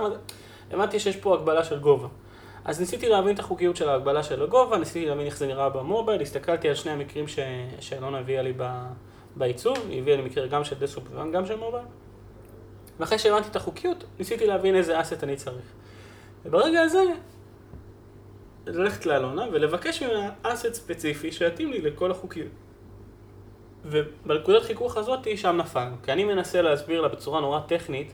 הבנתי 0.71 0.99
שיש 0.99 1.15
פה 1.17 1.33
הגבלה 1.35 1.63
של 1.63 1.79
גובה. 1.79 2.07
אז 2.65 2.79
ניסיתי 2.79 3.09
להבין 3.09 3.33
את 3.35 3.39
החוקיות 3.39 3.75
של 3.75 3.89
ההגבלה 3.89 4.23
של 4.23 4.43
הגובה, 4.43 4.77
ניסיתי 4.77 5.05
להבין 5.05 5.25
איך 5.25 5.37
זה 5.37 5.47
נראה 5.47 5.69
במובייל, 5.69 6.21
הסתכלתי 6.21 6.69
על 6.69 6.75
שני 6.75 6.91
המקרים 6.91 7.27
ש... 7.27 7.39
שאלונה 7.79 8.19
הביאה 8.19 8.41
לי 8.41 8.53
ב... 8.57 8.83
בעיצוב, 9.35 9.77
היא 9.89 10.01
הביאה 10.01 10.17
לי 10.17 10.23
מקרה 10.23 10.47
גם 10.47 10.63
של 10.63 10.75
דסקטופ 10.79 11.03
וגם 11.11 11.45
של 11.45 11.55
מובייל. 11.55 11.85
ואחרי 12.99 13.19
שהבנתי 13.19 13.47
את 13.49 13.55
החוקיות, 13.55 14.03
ניסיתי 14.19 14.47
להבין 14.47 14.75
איזה 14.75 15.01
asset 15.01 15.23
אני 15.23 15.35
צריך. 15.35 15.65
וברגע 16.45 16.81
הזה, 16.81 17.03
ללכת 18.67 19.05
לאלונה 19.05 19.45
ולבקש 19.51 20.03
ממנה 20.03 20.29
asset 20.43 20.73
ספציפי 20.73 21.31
שיתאים 21.31 21.71
לי 21.71 21.81
לכל 21.81 22.11
החוקיות. 22.11 22.51
ובנקודת 23.85 24.63
חיכוך 24.63 24.97
הזאת, 24.97 25.27
שם 25.35 25.57
נפלנו. 25.57 25.95
כי 26.03 26.11
אני 26.11 26.23
מנסה 26.23 26.61
להסביר 26.61 27.01
לה 27.01 27.07
בצורה 27.07 27.41
נורא 27.41 27.59
טכנית 27.59 28.13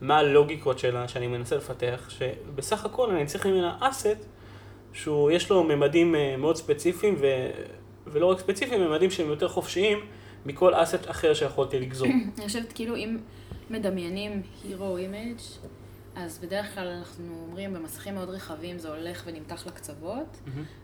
מה 0.00 0.18
הלוגיקות 0.18 0.78
שלה 0.78 1.08
שאני 1.08 1.26
מנסה 1.26 1.56
לפתח, 1.56 2.10
שבסך 2.10 2.84
הכל 2.84 3.10
אני 3.10 3.26
צריך 3.26 3.46
ממנה 3.46 3.76
asset 3.80 4.26
שהוא, 4.92 5.30
יש 5.30 5.50
לו 5.50 5.64
ממדים 5.64 6.14
אה, 6.14 6.36
מאוד 6.36 6.56
ספציפיים, 6.56 7.16
ו... 7.20 7.26
ולא 8.06 8.26
רק 8.26 8.38
ספציפיים, 8.38 8.80
ממדים 8.80 9.10
שהם 9.10 9.26
יותר 9.26 9.48
חופשיים 9.48 9.98
מכל 10.46 10.74
asset 10.74 11.10
אחר 11.10 11.34
שיכולתי 11.34 11.80
לגזור. 11.80 12.08
אני 12.38 12.46
חושבת 12.46 12.72
כאילו 12.72 12.96
אם 12.96 13.18
מדמיינים 13.70 14.42
hero 14.64 14.96
image, 14.96 15.36
אז 16.16 16.38
בדרך 16.38 16.74
כלל 16.74 16.88
אנחנו 16.88 17.44
אומרים 17.46 17.74
במסכים 17.74 18.14
מאוד 18.14 18.30
רחבים 18.30 18.78
זה 18.78 18.88
הולך 18.88 19.22
ונמתח 19.26 19.66
לקצוות, 19.66 20.40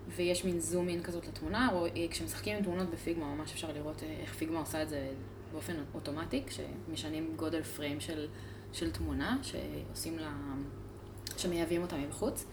ויש 0.09 0.45
מין 0.45 0.61
zoom 0.61 0.89
in 0.89 1.03
כזאת 1.03 1.29
לתמונה, 1.29 1.69
או 1.73 1.87
אה, 1.87 1.91
כשמשחקים 2.11 2.57
עם 2.57 2.65
תמונות 2.65 2.91
ב 2.91 2.98
Figma 2.98 3.35
ממש 3.35 3.53
אפשר 3.53 3.73
לראות 3.73 4.03
אה, 4.03 4.17
איך 4.21 4.35
Figma 4.35 4.59
עושה 4.59 4.83
את 4.83 4.89
זה 4.89 5.11
באופן 5.53 5.73
אוטומטי, 5.95 6.43
כשמשנים 6.47 7.33
גודל 7.37 7.63
פריים 7.63 8.01
של, 8.01 8.29
של 8.73 8.91
תמונה, 8.91 9.39
שעושים 9.43 10.19
לה, 10.19 10.33
שמייבאים 11.37 11.83
אותה 11.83 11.97
מבחוץ, 11.97 12.45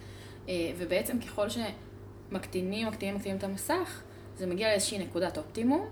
אה, 0.50 0.72
ובעצם 0.78 1.20
ככל 1.20 1.48
שמקטינים, 1.50 2.88
מקטינים, 2.88 3.16
מקטינים 3.16 3.38
את 3.38 3.44
המסך, 3.44 4.02
זה 4.38 4.48
מגיע 4.48 4.68
לאיזושהי 4.68 5.00
נקודת 5.00 5.38
אופטימום, 5.38 5.90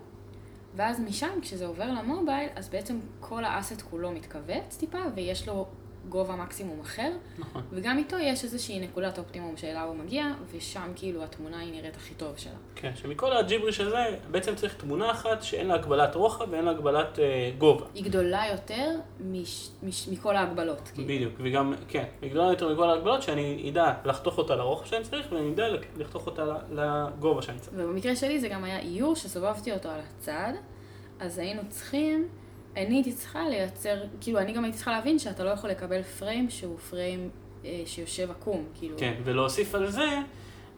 ואז 0.75 0.99
משם, 0.99 1.41
כשזה 1.41 1.65
עובר 1.65 1.87
למובייל, 1.87 2.49
אז 2.55 2.69
בעצם 2.69 2.99
כל 3.19 3.45
האסט 3.45 3.81
כולו 3.81 4.11
מתכווץ 4.11 4.77
טיפה, 4.79 4.99
ויש 5.15 5.47
לו 5.47 5.67
גובה 6.09 6.35
מקסימום 6.35 6.79
אחר, 6.81 7.11
נכון. 7.39 7.61
וגם 7.71 7.97
איתו 7.97 8.17
יש 8.17 8.43
איזושהי 8.43 8.79
נקודת 8.79 9.17
אופטימום 9.17 9.57
שאליה 9.57 9.83
הוא 9.83 9.95
מגיע, 9.95 10.25
ושם 10.51 10.91
כאילו 10.95 11.23
התמונה 11.23 11.59
היא 11.59 11.71
נראית 11.71 11.95
הכי 11.95 12.13
טוב 12.13 12.37
שלה. 12.37 12.51
כן, 12.75 12.91
שמכל 12.95 13.37
הג'יבריש 13.37 13.79
הזה, 13.79 14.17
בעצם 14.31 14.55
צריך 14.55 14.73
תמונה 14.73 15.11
אחת 15.11 15.43
שאין 15.43 15.67
לה 15.67 15.73
הגבלת 15.75 16.15
רוחב 16.15 16.45
ואין 16.49 16.65
לה 16.65 16.71
הגבלת 16.71 17.19
אה, 17.19 17.51
גובה. 17.57 17.85
היא 17.93 18.03
גדולה 18.03 18.43
יותר 18.51 18.89
מש, 19.19 19.69
מש, 19.83 20.07
מכל 20.07 20.35
ההגבלות. 20.35 20.91
כאילו. 20.93 21.07
בדיוק, 21.07 21.33
וגם, 21.37 21.73
כן, 21.87 22.03
היא 22.21 22.31
גדולה 22.31 22.49
יותר 22.49 22.73
מכל 22.73 22.89
ההגבלות, 22.89 23.21
שאני 23.21 23.69
אדע 23.69 23.93
לחתוך 24.05 24.37
אותה 24.37 24.55
לרוחב 24.55 24.85
שאני 24.85 25.03
צריך, 25.03 25.31
ואני 25.31 25.53
אדע 25.53 25.67
לחתוך 25.97 26.25
אותה 26.25 26.43
לגובה 26.71 27.41
שאני 27.41 27.59
צריך. 27.59 27.73
ובמקרה 27.77 28.15
שלי 28.15 28.39
זה 28.39 28.47
גם 28.47 28.63
היה 28.63 28.79
איור 28.79 29.15
שסובבתי 29.15 29.71
אותו 29.71 29.89
על 29.89 29.99
הצד, 29.99 30.53
אז 31.19 31.37
היינו 31.37 31.61
צריכים, 31.69 32.27
אני 32.77 32.95
הייתי 32.95 33.13
צריכה 33.13 33.49
לייצר, 33.49 33.95
כאילו 34.21 34.39
אני 34.39 34.53
גם 34.53 34.63
הייתי 34.63 34.77
צריכה 34.77 34.91
להבין 34.91 35.19
שאתה 35.19 35.43
לא 35.43 35.49
יכול 35.49 35.69
לקבל 35.69 36.03
פריים 36.03 36.49
שהוא 36.49 36.77
פריים 36.77 37.29
אה, 37.65 37.81
שיושב 37.85 38.31
עקום, 38.31 38.65
כאילו. 38.79 38.97
כן, 38.97 39.13
ולהוסיף 39.23 39.75
על 39.75 39.91
זה, 39.91 40.19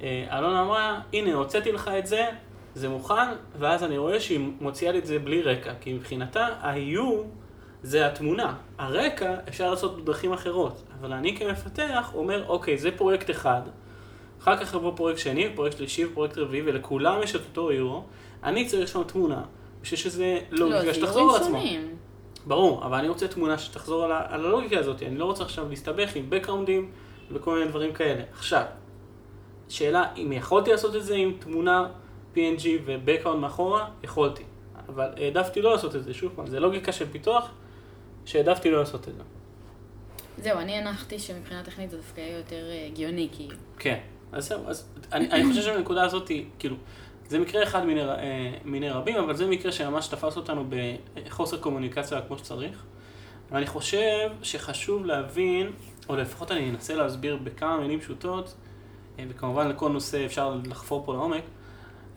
אה, 0.02 0.38
אלונה 0.38 0.62
אמרה, 0.62 1.02
הנה, 1.14 1.34
הוצאתי 1.34 1.72
לך 1.72 1.88
את 2.00 2.08
זה, 2.08 2.26
זה 2.76 2.90
מוכן, 2.90 3.30
ואז 3.60 3.84
אני 3.84 3.98
רואה 3.98 4.20
שהיא 4.20 4.40
מוציאה 4.62 4.92
לי 4.92 5.00
את 5.00 5.06
זה 5.06 5.20
בלי 5.20 5.42
רקע, 5.42 5.74
כי 5.82 5.94
מבחינתה 5.94 6.48
האיור 6.62 7.28
זה 7.84 8.08
התמונה. 8.08 8.56
הרקע 8.78 9.36
אפשר 9.48 9.72
לעשות 9.72 10.02
בדרכים 10.02 10.34
אחרות, 10.34 10.84
אבל 11.00 11.14
אני 11.14 11.38
כמפתח 11.38 12.12
אומר, 12.16 12.48
אוקיי, 12.48 12.78
זה 12.78 12.92
פרויקט 12.92 13.30
אחד, 13.30 13.62
אחר 14.42 14.58
כך 14.58 14.74
יבוא 14.74 14.96
פרויקט 14.96 15.20
שני, 15.20 15.50
פרויקט 15.56 15.78
שלישי 15.78 16.06
ופרויקט 16.06 16.38
רביעי, 16.38 16.64
ולכולם 16.66 17.24
יש 17.24 17.36
את 17.36 17.42
אותו 17.42 17.70
איור, 17.70 18.06
אני 18.44 18.66
צריך 18.66 18.88
שם 18.88 19.04
תמונה, 19.04 19.42
בשביל 19.82 20.00
שזה 20.00 20.40
לוגיקה 20.52 20.84
לא, 20.84 20.94
שתחזור 20.94 21.36
על 21.36 21.42
עצמה. 21.42 21.60
שונים. 21.60 21.96
ברור, 22.48 22.86
אבל 22.86 22.98
אני 22.98 23.08
רוצה 23.10 23.28
תמונה 23.28 23.58
שתחזור 23.58 24.04
על, 24.04 24.12
ה- 24.12 24.26
על 24.30 24.46
הלוגיקה 24.46 24.80
הזאת, 24.80 25.04
אני 25.04 25.18
לא 25.18 25.26
רוצה 25.26 25.44
עכשיו 25.44 25.70
להסתבך 25.70 26.16
עם 26.16 26.30
בקראונדים 26.30 26.92
וכל 27.32 27.58
מיני 27.58 27.70
דברים 27.70 27.94
כאלה. 27.94 28.24
עכשיו, 28.34 28.64
שאלה, 29.70 30.06
אם 30.18 30.32
יכולתי 30.34 30.72
לעשות 30.72 30.96
את 30.96 31.04
זה 31.04 31.16
עם 31.16 31.34
תמונה 31.40 31.88
PNG 32.36 32.40
ובקראונד 32.86 33.40
מאחורה, 33.42 33.90
יכולתי. 34.04 34.44
אבל 34.90 35.10
העדפתי 35.18 35.62
לא 35.62 35.72
לעשות 35.72 35.96
את 35.96 36.04
זה, 36.04 36.14
שוב 36.14 36.32
פעם, 36.36 36.48
זה 36.48 36.60
לוגיקה 36.60 36.92
של 36.92 37.06
פיתוח 37.12 37.52
שהעדפתי 38.26 38.72
לא 38.72 38.80
לעשות 38.80 39.08
את 39.08 39.14
זה. 39.16 39.24
זהו, 40.44 40.58
אני 40.60 40.74
הנחתי 40.78 41.20
שמבחינה 41.20 41.64
טכנית 41.64 41.90
זה 41.90 41.98
דווקא 41.98 42.22
יהיה 42.22 42.38
יותר 42.38 42.70
אה, 42.70 42.86
הגיוני, 42.88 43.30
כאילו. 43.32 43.56
כן, 43.80 44.00
אז 44.32 44.48
זהו, 44.48 44.60
אז 44.68 44.90
אני, 45.12 45.32
אני 45.32 45.50
חושב 45.50 45.62
שבנקודה 45.62 46.04
הזאת, 46.04 46.28
היא, 46.28 46.46
כאילו, 46.60 46.76
זה 47.30 47.40
מקרה 47.40 47.64
אחד 47.64 47.86
מיני, 47.86 48.02
אה, 48.02 48.52
מיני 48.66 48.90
רבים, 48.90 49.16
אבל 49.16 49.36
זה 49.36 49.48
מקרה 49.48 49.72
שממש 49.72 50.08
תפס 50.08 50.38
אותנו 50.38 50.66
בחוסר 50.70 51.58
קומוניקציה 51.58 52.22
כמו 52.22 52.38
שצריך. 52.38 52.84
ואני 53.52 53.68
חושב 53.68 54.30
שחשוב 54.44 55.06
להבין, 55.06 55.72
או 56.10 56.16
לפחות 56.16 56.52
אני 56.52 56.70
אנסה 56.70 56.96
להסביר 56.96 57.38
בכמה 57.44 57.80
מילים 57.80 58.00
פשוטות, 58.00 58.56
אה, 59.20 59.26
וכמובן 59.30 59.68
לכל 59.68 59.90
נושא 59.90 60.26
אפשר 60.26 60.58
לחפור 60.66 61.06
פה 61.06 61.14
לעומק, 61.14 61.44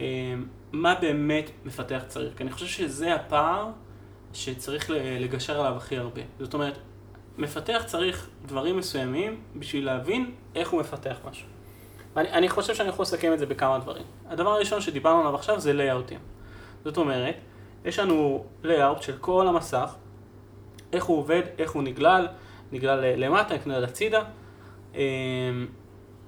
אה, 0.00 0.34
מה 0.72 0.94
באמת 0.94 1.50
מפתח 1.64 2.02
צריך. 2.08 2.36
כי 2.36 2.42
אני 2.42 2.50
חושב 2.50 2.66
שזה 2.66 3.14
הפער 3.14 3.70
שצריך 4.32 4.90
לגשר 5.20 5.60
עליו 5.60 5.76
הכי 5.76 5.96
הרבה. 5.96 6.22
זאת 6.40 6.54
אומרת, 6.54 6.78
מפתח 7.38 7.82
צריך 7.86 8.28
דברים 8.46 8.76
מסוימים 8.76 9.40
בשביל 9.56 9.86
להבין 9.86 10.30
איך 10.54 10.70
הוא 10.70 10.80
מפתח 10.80 11.16
משהו. 11.30 11.51
אני, 12.16 12.30
אני 12.32 12.48
חושב 12.48 12.74
שאני 12.74 12.88
יכול 12.88 13.02
לסכם 13.02 13.32
את 13.32 13.38
זה 13.38 13.46
בכמה 13.46 13.78
דברים. 13.78 14.04
הדבר 14.28 14.50
הראשון 14.50 14.80
שדיברנו 14.80 15.20
עליו 15.20 15.34
עכשיו 15.34 15.60
זה 15.60 15.72
לייאאוטים. 15.72 16.18
זאת 16.84 16.96
אומרת, 16.96 17.34
יש 17.84 17.98
לנו 17.98 18.44
layout 18.62 19.02
של 19.02 19.16
כל 19.20 19.48
המסך, 19.48 19.94
איך 20.92 21.04
הוא 21.04 21.18
עובד, 21.18 21.42
איך 21.58 21.70
הוא 21.70 21.82
נגלל, 21.82 22.28
נגלל 22.72 23.24
למטה, 23.24 23.54
נגלל 23.66 23.84
הצידה, 23.84 24.22
אמ, 24.94 25.00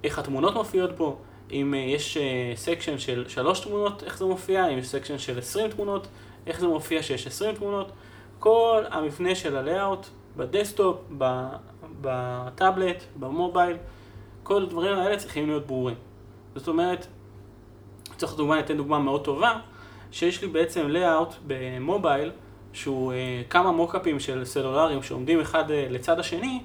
איך 0.04 0.18
התמונות 0.18 0.54
מופיעות 0.54 0.96
בו, 0.96 1.16
אם 1.50 1.74
אה, 1.74 1.78
יש 1.78 2.18
section 2.54 2.98
של 2.98 3.28
שלוש 3.28 3.60
תמונות, 3.60 4.02
איך 4.02 4.18
זה 4.18 4.24
מופיע, 4.24 4.68
אם 4.68 4.78
יש 4.78 4.88
section 4.88 5.18
של 5.18 5.38
20 5.38 5.70
תמונות, 5.70 6.06
איך 6.46 6.60
זה 6.60 6.68
מופיע 6.68 7.02
שיש 7.02 7.26
20 7.26 7.54
תמונות. 7.54 7.92
כל 8.38 8.84
המבנה 8.90 9.34
של 9.34 9.56
ה 9.56 9.64
layout 9.64 10.06
בדסקטופ, 10.36 10.96
ב- 11.18 11.56
בטאבלט, 12.00 13.04
במובייל, 13.16 13.76
כל 14.44 14.62
הדברים 14.62 14.98
האלה 14.98 15.16
צריכים 15.16 15.46
להיות 15.46 15.66
ברורים. 15.66 15.96
זאת 16.56 16.68
אומרת, 16.68 17.06
לצורך 18.14 18.36
דוגמה, 18.36 18.56
ניתן 18.56 18.76
דוגמה 18.76 18.98
מאוד 18.98 19.24
טובה, 19.24 19.58
שיש 20.12 20.42
לי 20.42 20.48
בעצם 20.48 20.88
layout 20.88 21.34
במובייל, 21.46 22.30
שהוא 22.72 23.12
אה, 23.12 23.42
כמה 23.50 23.72
מוקאפים 23.72 24.20
של 24.20 24.44
סלולריים 24.44 25.02
שעומדים 25.02 25.40
אחד 25.40 25.70
אה, 25.70 25.86
לצד 25.90 26.20
השני, 26.20 26.60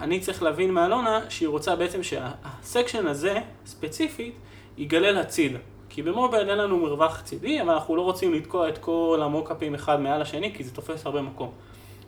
אני 0.00 0.20
צריך 0.20 0.42
להבין 0.42 0.70
מאלונה 0.70 1.20
שהיא 1.28 1.48
רוצה 1.48 1.76
בעצם 1.76 2.02
שה 2.02 2.33
section 2.33 3.06
הזה, 3.06 3.40
ספציפית, 3.66 4.34
ייגלל 4.76 5.18
הצידה. 5.18 5.58
כי 5.88 6.02
במובייל 6.02 6.50
אין 6.50 6.58
לנו 6.58 6.78
מרווח 6.78 7.20
צידי, 7.20 7.62
אבל 7.62 7.70
אנחנו 7.70 7.96
לא 7.96 8.02
רוצים 8.02 8.34
לתקוע 8.34 8.68
את 8.68 8.78
כל 8.78 9.20
המוקאפים 9.22 9.74
אחד 9.74 10.00
מעל 10.00 10.22
השני, 10.22 10.54
כי 10.54 10.64
זה 10.64 10.74
תופס 10.74 11.06
הרבה 11.06 11.22
מקום. 11.22 11.50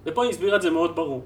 ופה 0.05 0.23
היא 0.23 0.31
הסבירה 0.31 0.57
את 0.57 0.63
זה 0.63 0.71
מאוד 0.71 0.97
ברור. 0.97 1.25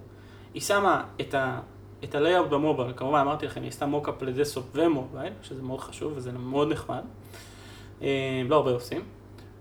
היא 0.55 0.63
שמה 0.63 1.05
את 1.21 1.35
ה... 1.35 1.61
את 2.05 2.15
ה 2.15 2.20
layout 2.20 2.49
במובייל, 2.49 2.93
כמובן 2.97 3.19
אמרתי 3.19 3.47
לכם, 3.47 3.61
היא 3.61 3.69
עשתה 3.69 3.87
mockup 3.87 4.23
לדסקטופ 4.23 4.65
ומובייל, 4.75 5.33
שזה 5.43 5.63
מאוד 5.63 5.81
חשוב 5.81 6.13
וזה 6.17 6.33
מאוד 6.33 6.73
נחמד, 6.73 7.03
אה, 8.03 8.43
לא 8.49 8.57
הרבה 8.57 8.71
עושים, 8.71 9.03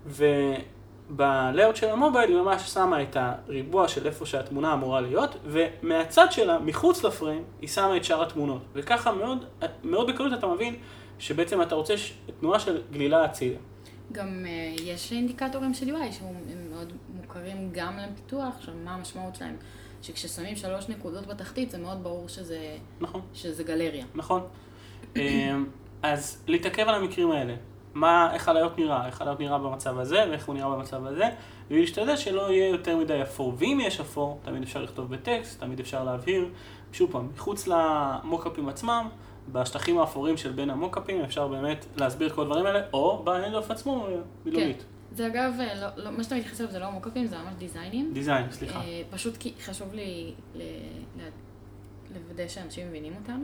וב 0.05 0.48
layout 0.48 1.75
של 1.75 1.89
המובייל 1.89 2.29
היא 2.29 2.38
ממש 2.38 2.62
שמה 2.62 3.03
את 3.03 3.17
הריבוע 3.19 3.88
של 3.88 4.08
איפה 4.08 4.25
שהתמונה 4.25 4.74
אמורה 4.74 5.01
להיות, 5.01 5.36
ומהצד 5.46 6.31
שלה, 6.31 6.60
מחוץ 6.60 7.03
לפריים, 7.03 7.43
היא 7.62 7.69
שמה 7.69 7.98
את 7.98 8.03
שאר 8.03 8.24
התמונות, 8.24 8.62
וככה 8.74 9.12
מאוד, 9.12 9.46
מאוד 9.84 10.08
בקלות 10.08 10.34
אתה 10.34 10.48
מבין 10.48 10.75
שבעצם 11.19 11.62
אתה 11.62 11.75
רוצה 11.75 11.93
תנועה 12.39 12.60
של 12.60 12.81
גלילה 12.91 13.25
הצידה. 13.25 13.58
גם 14.12 14.46
אה, 14.46 14.75
יש 14.84 15.12
אינדיקטורים 15.12 15.74
של 15.74 15.96
UI 15.96 16.12
שהם 16.12 16.72
מאוד 16.72 16.93
מוכרים 17.29 17.69
גם 17.71 17.98
לפיתוח, 17.98 18.55
עכשיו 18.57 18.74
מה 18.83 18.95
המשמעות 18.95 19.36
שלהם? 19.36 19.55
שכששמים 20.01 20.55
שלוש 20.55 20.89
נקודות 20.89 21.27
בתחתית 21.27 21.71
זה 21.71 21.77
מאוד 21.77 22.03
ברור 22.03 22.27
שזה, 22.27 22.77
נכון. 23.01 23.21
שזה 23.33 23.63
גלריה. 23.63 24.05
נכון. 24.15 24.41
אמ, 25.15 25.65
אז 26.01 26.43
להתעכב 26.48 26.88
על 26.88 26.95
המקרים 26.95 27.31
האלה. 27.31 27.55
מה, 27.93 28.33
איך 28.33 28.50
ה 28.49 28.54
layout 28.54 28.79
נראה, 28.79 29.07
איך 29.07 29.21
ה 29.21 29.24
layout 29.24 29.39
נראה 29.39 29.57
במצב 29.57 30.00
הזה, 30.00 30.24
ואיך 30.29 30.45
הוא 30.45 30.55
נראה 30.55 30.69
במצב 30.69 31.05
הזה, 31.05 31.29
ולהשתדל 31.69 32.15
שלא 32.15 32.51
יהיה 32.51 32.69
יותר 32.69 32.98
מדי 32.98 33.21
אפור. 33.21 33.53
ואם 33.57 33.79
יש 33.81 34.00
אפור, 34.00 34.39
תמיד 34.43 34.63
אפשר 34.63 34.83
לכתוב 34.83 35.09
בטקסט, 35.09 35.59
תמיד 35.59 35.79
אפשר 35.79 36.03
להבהיר. 36.03 36.50
שוב 36.93 37.12
פעם, 37.12 37.29
מחוץ 37.36 37.67
למוקאפים 37.67 38.69
עצמם, 38.69 39.09
בשטחים 39.51 40.00
האפורים 40.00 40.38
של 40.38 40.51
בין 40.51 40.69
המוקאפים, 40.69 41.21
אפשר 41.21 41.48
באמת 41.48 41.86
להסביר 41.98 42.29
כל 42.29 42.41
הדברים 42.41 42.65
האלה, 42.65 42.81
או 42.93 43.21
ב 43.23 43.29
handoff 43.29 43.71
עצמו, 43.71 44.07
מילולית. 44.45 44.83
זה 45.11 45.27
אגב, 45.27 45.53
אה, 45.59 45.75
לא, 45.81 46.03
לא, 46.03 46.11
מה 46.11 46.23
שאתה 46.23 46.35
מתייחס 46.35 46.61
אליו 46.61 46.71
זה 46.71 46.79
לא 46.79 46.91
מוקאפים, 46.91 47.27
זה 47.27 47.37
ממש 47.37 47.53
דיזיינים. 47.57 48.11
דיזיין, 48.13 48.51
סליחה. 48.51 48.79
אה, 48.81 49.01
פשוט 49.09 49.37
כי 49.37 49.53
חשוב 49.65 49.93
לי 49.93 50.33
ל- 50.55 50.61
ל- 51.17 51.29
לוודא 52.13 52.47
שאנשים 52.47 52.87
מבינים 52.89 53.13
אותנו. 53.21 53.43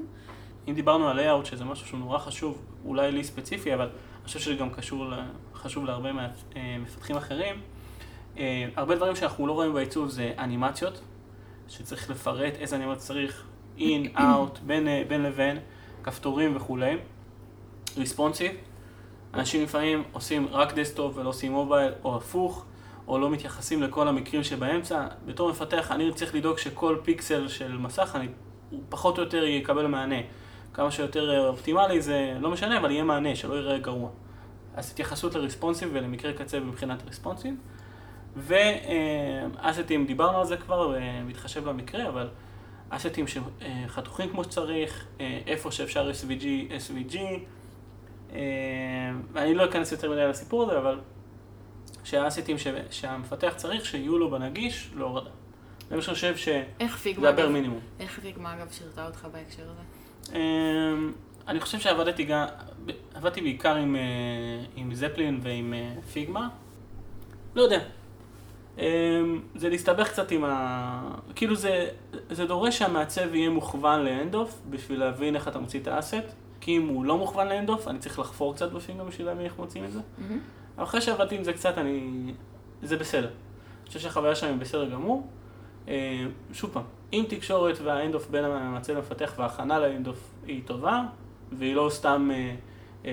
אם 0.68 0.74
דיברנו 0.74 1.08
על 1.10 1.20
layout, 1.20 1.46
שזה 1.46 1.66
משהו 1.66 1.88
שהוא 1.88 2.00
נורא 2.00 2.18
חשוב, 2.20 2.62
אולי 2.86 3.12
לי 3.12 3.24
ספציפי, 3.24 3.74
אבל 3.74 3.86
אני 3.86 3.92
חושב 4.26 4.40
שזה 4.40 4.56
גם 4.56 4.70
קשור, 4.70 5.06
חשוב 5.54 5.86
להרבה 5.86 6.10
מפתחים 6.80 7.16
אחרים. 7.18 7.56
אה, 8.38 8.68
הרבה 8.76 8.96
דברים 8.96 9.16
שאנחנו 9.16 9.48
לא 9.48 9.52
רואים 9.54 9.74
בעיצוב 9.74 10.10
זה 10.10 10.34
אנימציות, 10.40 11.02
שצריך 11.68 12.10
לפרט 12.10 12.54
איזה 12.56 12.76
אנימציות 12.76 13.00
צריך, 13.00 13.46
in, 13.78 14.18
out, 14.18 14.60
בין, 14.66 14.88
אה, 14.88 15.04
בין 15.08 15.24
לבין, 15.24 15.58
כפתורים 16.04 16.56
וכולי. 16.56 16.98
responsive, 17.98 18.52
אנשים 19.36 19.64
לפעמים 19.64 20.04
עושים 20.12 20.48
רק 20.52 20.74
desktop 20.74 21.18
ולא 21.18 21.30
עושים 21.30 21.52
mobile, 21.52 21.92
או 22.04 22.16
הפוך, 22.16 22.66
או 23.08 23.18
לא 23.20 23.30
מתייחסים 23.30 23.84
לכל 23.84 24.08
המקרים 24.08 24.44
שבאמצע. 24.44 25.08
בתור 25.26 25.50
מפתח 25.50 25.92
אני 25.92 26.14
צריך 26.14 26.36
לדאוג 26.36 26.58
שכל 26.58 26.98
פיקסל 27.04 27.48
של 27.48 27.78
מסך, 27.78 28.16
אני, 28.16 28.28
פחות 28.90 29.18
או 29.18 29.24
יותר 29.24 29.44
יקבל 29.44 29.88
מענה. 29.88 30.16
כמה 30.74 30.92
שיותר 30.92 31.34
אה, 31.34 31.48
אופטימלי 31.48 32.02
זה 32.02 32.38
לא 32.40 32.52
משנה, 32.52 32.78
אבל 32.78 32.92
יהיה 32.92 33.04
מענה, 33.04 33.36
שלא 33.36 33.54
יראה 33.54 33.78
גרוע. 33.78 34.10
אז 34.76 34.92
התייחסות 34.92 35.36
ל 35.36 35.41
responsive 35.41 35.90
ולמקרה 35.94 36.34
קצה 36.34 36.60
מבחינת 36.60 37.04
responsive. 37.08 37.56
ואסטים, 38.36 40.06
דיברנו 40.06 40.40
על 40.40 40.46
זה 40.46 40.58
כבר, 40.58 40.96
אה, 40.96 41.22
מתחשב 41.24 41.64
במקרה, 41.64 42.08
אבל 42.08 42.28
אסטים 42.90 43.26
שחתוכים 43.28 44.30
כמו 44.30 44.44
שצריך, 44.44 45.06
אה, 45.20 45.40
איפה 45.48 45.72
שאפשר 45.72 46.12
SVG, 46.12 46.44
SVG. 46.72 47.18
אה, 48.34 48.40
ואני 49.34 49.56
לא 49.56 49.66
אכנס 49.66 49.92
יותר 49.92 50.12
מדי 50.12 50.28
לסיפור 50.28 50.64
הזה, 50.64 50.78
אבל 50.78 51.00
שהאסטים 52.04 52.58
ש- 52.58 52.68
שהמפתח 52.92 53.54
צריך 53.56 53.86
שיהיו 53.86 54.18
לו 54.18 54.32
בנגיש 54.32 54.92
להורדה. 54.96 55.30
זה 55.90 55.96
מה 55.96 56.02
שאני 56.02 56.16
חושב 56.16 56.38
שזה 56.38 56.64
איך 56.80 56.98
פיגמה, 56.98 57.30
הבר 57.30 57.50
מינימום. 57.50 57.80
איך 58.00 58.20
פיגמה 58.20 58.54
אגב 58.54 58.72
שירתה 58.72 59.06
אותך 59.08 59.28
בהקשר 59.32 59.64
הזה? 59.64 60.38
אמ, 60.38 61.12
אני 61.48 61.60
חושב 61.60 61.80
שעבדתי 61.80 62.24
גם, 62.24 62.46
עבדתי 63.14 63.42
בעיקר 63.42 63.76
עם, 63.76 63.96
אה, 63.96 64.02
עם 64.76 64.96
זפלין 64.96 65.40
ועם 65.44 65.74
אה, 65.74 66.02
פיגמה. 66.14 66.50
לא 67.56 67.62
יודע. 67.62 67.80
אה, 68.80 69.22
זה 69.56 69.70
להסתבך 69.70 70.10
קצת 70.10 70.32
עם 70.32 70.44
ה... 70.44 71.02
כאילו 71.36 71.56
זה, 71.56 71.88
זה 72.30 72.46
דורש 72.46 72.78
שהמעצב 72.80 73.36
יהיה 73.36 73.50
מוכוון 73.50 74.02
ל 74.06 74.13
handoff 74.13 74.62
בשביל 74.70 75.00
להבין 75.00 75.36
איך 75.36 75.48
אתה 75.48 75.60
מוציא 75.60 75.80
את 75.80 75.88
ה 75.88 75.92
asset. 75.92 76.16
כי 76.66 76.78
אם 76.78 76.88
הוא 76.88 77.06
לא 77.06 77.18
מוכוון 77.18 77.48
ל 77.48 77.52
handoff, 77.52 77.88
אני 77.88 78.00
צריך 78.00 78.20
לחפור 78.20 78.56
קצת 78.56 78.72
ב 78.72 78.77
Figma 78.77 79.04
בשביל 79.04 79.28
להבין 79.28 79.46
איך 79.46 79.60
מוציאים 79.60 79.86
את 79.86 79.92
זה. 79.92 80.00
אבל 80.76 80.84
אחרי 80.84 81.02
שעבדתי 81.02 81.36
עם 81.36 81.44
זה 81.44 81.54
קצת, 81.54 81.78
אני... 81.78 82.34
זה 82.84 82.98
בסדר. 82.98 83.28
אני 83.28 83.88
חושב 83.88 84.00
שהחוויה 84.00 84.36
שלהם 84.36 84.54
היא 84.54 84.62
בסדר 84.62 84.90
גמור. 84.90 85.28
אה, 85.88 86.26
שוב 86.54 86.70
פעם, 86.74 86.84
אם 87.14 87.26
תקשורת 87.30 87.80
וה 87.84 87.94
handoff 87.94 88.30
בין 88.30 88.44
המעצב 88.46 88.94
למפתח 88.94 89.34
וההכנה 89.38 89.80
ל 89.80 89.86
handoff 89.86 90.32
היא 90.48 90.62
טובה, 90.66 91.04
והיא 91.52 91.76
לא 91.76 91.90
סתם, 91.92 92.30
אה, 92.34 92.56
אה, 93.06 93.12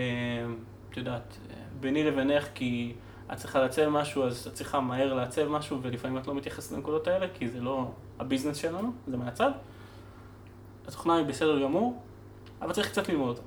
את 0.91 0.97
יודעת, 0.97 1.39
ביני 1.81 2.05
לבינך, 2.05 2.49
כי 2.55 2.93
את 3.33 3.37
צריכה 3.37 3.61
לעצב 3.61 3.89
משהו, 3.89 4.25
אז 4.25 4.47
את 4.47 4.55
צריכה 4.55 4.81
מהר 4.81 5.15
לעצב 5.15 5.49
משהו, 5.49 5.79
ולפעמים 5.83 6.19
את 6.19 6.27
לא 6.27 6.35
מתייחסת 6.35 6.73
לנקודות 6.73 7.07
האלה, 7.07 7.27
כי 7.35 7.49
זה 7.49 7.61
לא 7.61 7.91
הביזנס 8.19 8.57
שלנו, 8.57 8.93
זה 9.07 9.17
מהצד. 9.17 9.51
התוכנה 10.87 11.17
היא 11.17 11.27
בסדר 11.27 11.63
גמור, 11.63 12.03
אבל 12.63 12.73
צריך 12.73 12.89
קצת 12.91 13.09
ללמוד 13.09 13.29
אותה. 13.29 13.43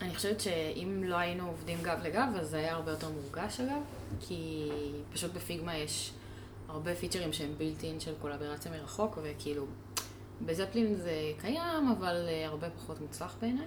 אני 0.00 0.14
חושבת 0.14 0.40
שאם 0.40 1.04
לא 1.04 1.16
היינו 1.16 1.48
עובדים 1.48 1.78
גב 1.82 1.98
לגב, 2.02 2.28
אז 2.40 2.50
זה 2.50 2.56
היה 2.56 2.74
הרבה 2.74 2.90
יותר 2.90 3.08
מורגש 3.08 3.60
אגב, 3.60 3.82
כי 4.20 4.68
פשוט 5.12 5.32
בפיגמה 5.32 5.76
יש 5.76 6.12
הרבה 6.68 6.94
פיצ'רים 6.94 7.32
שהם 7.32 7.50
בילטין 7.58 8.00
של 8.00 8.12
קולברציה 8.20 8.72
מרחוק, 8.72 9.18
וכאילו, 9.22 9.66
בזפלין 10.46 10.94
זה 10.94 11.32
קיים, 11.40 11.88
אבל 11.98 12.26
אה, 12.28 12.46
הרבה 12.46 12.70
פחות 12.70 13.00
מוצלח 13.00 13.36
בעיניי. 13.40 13.66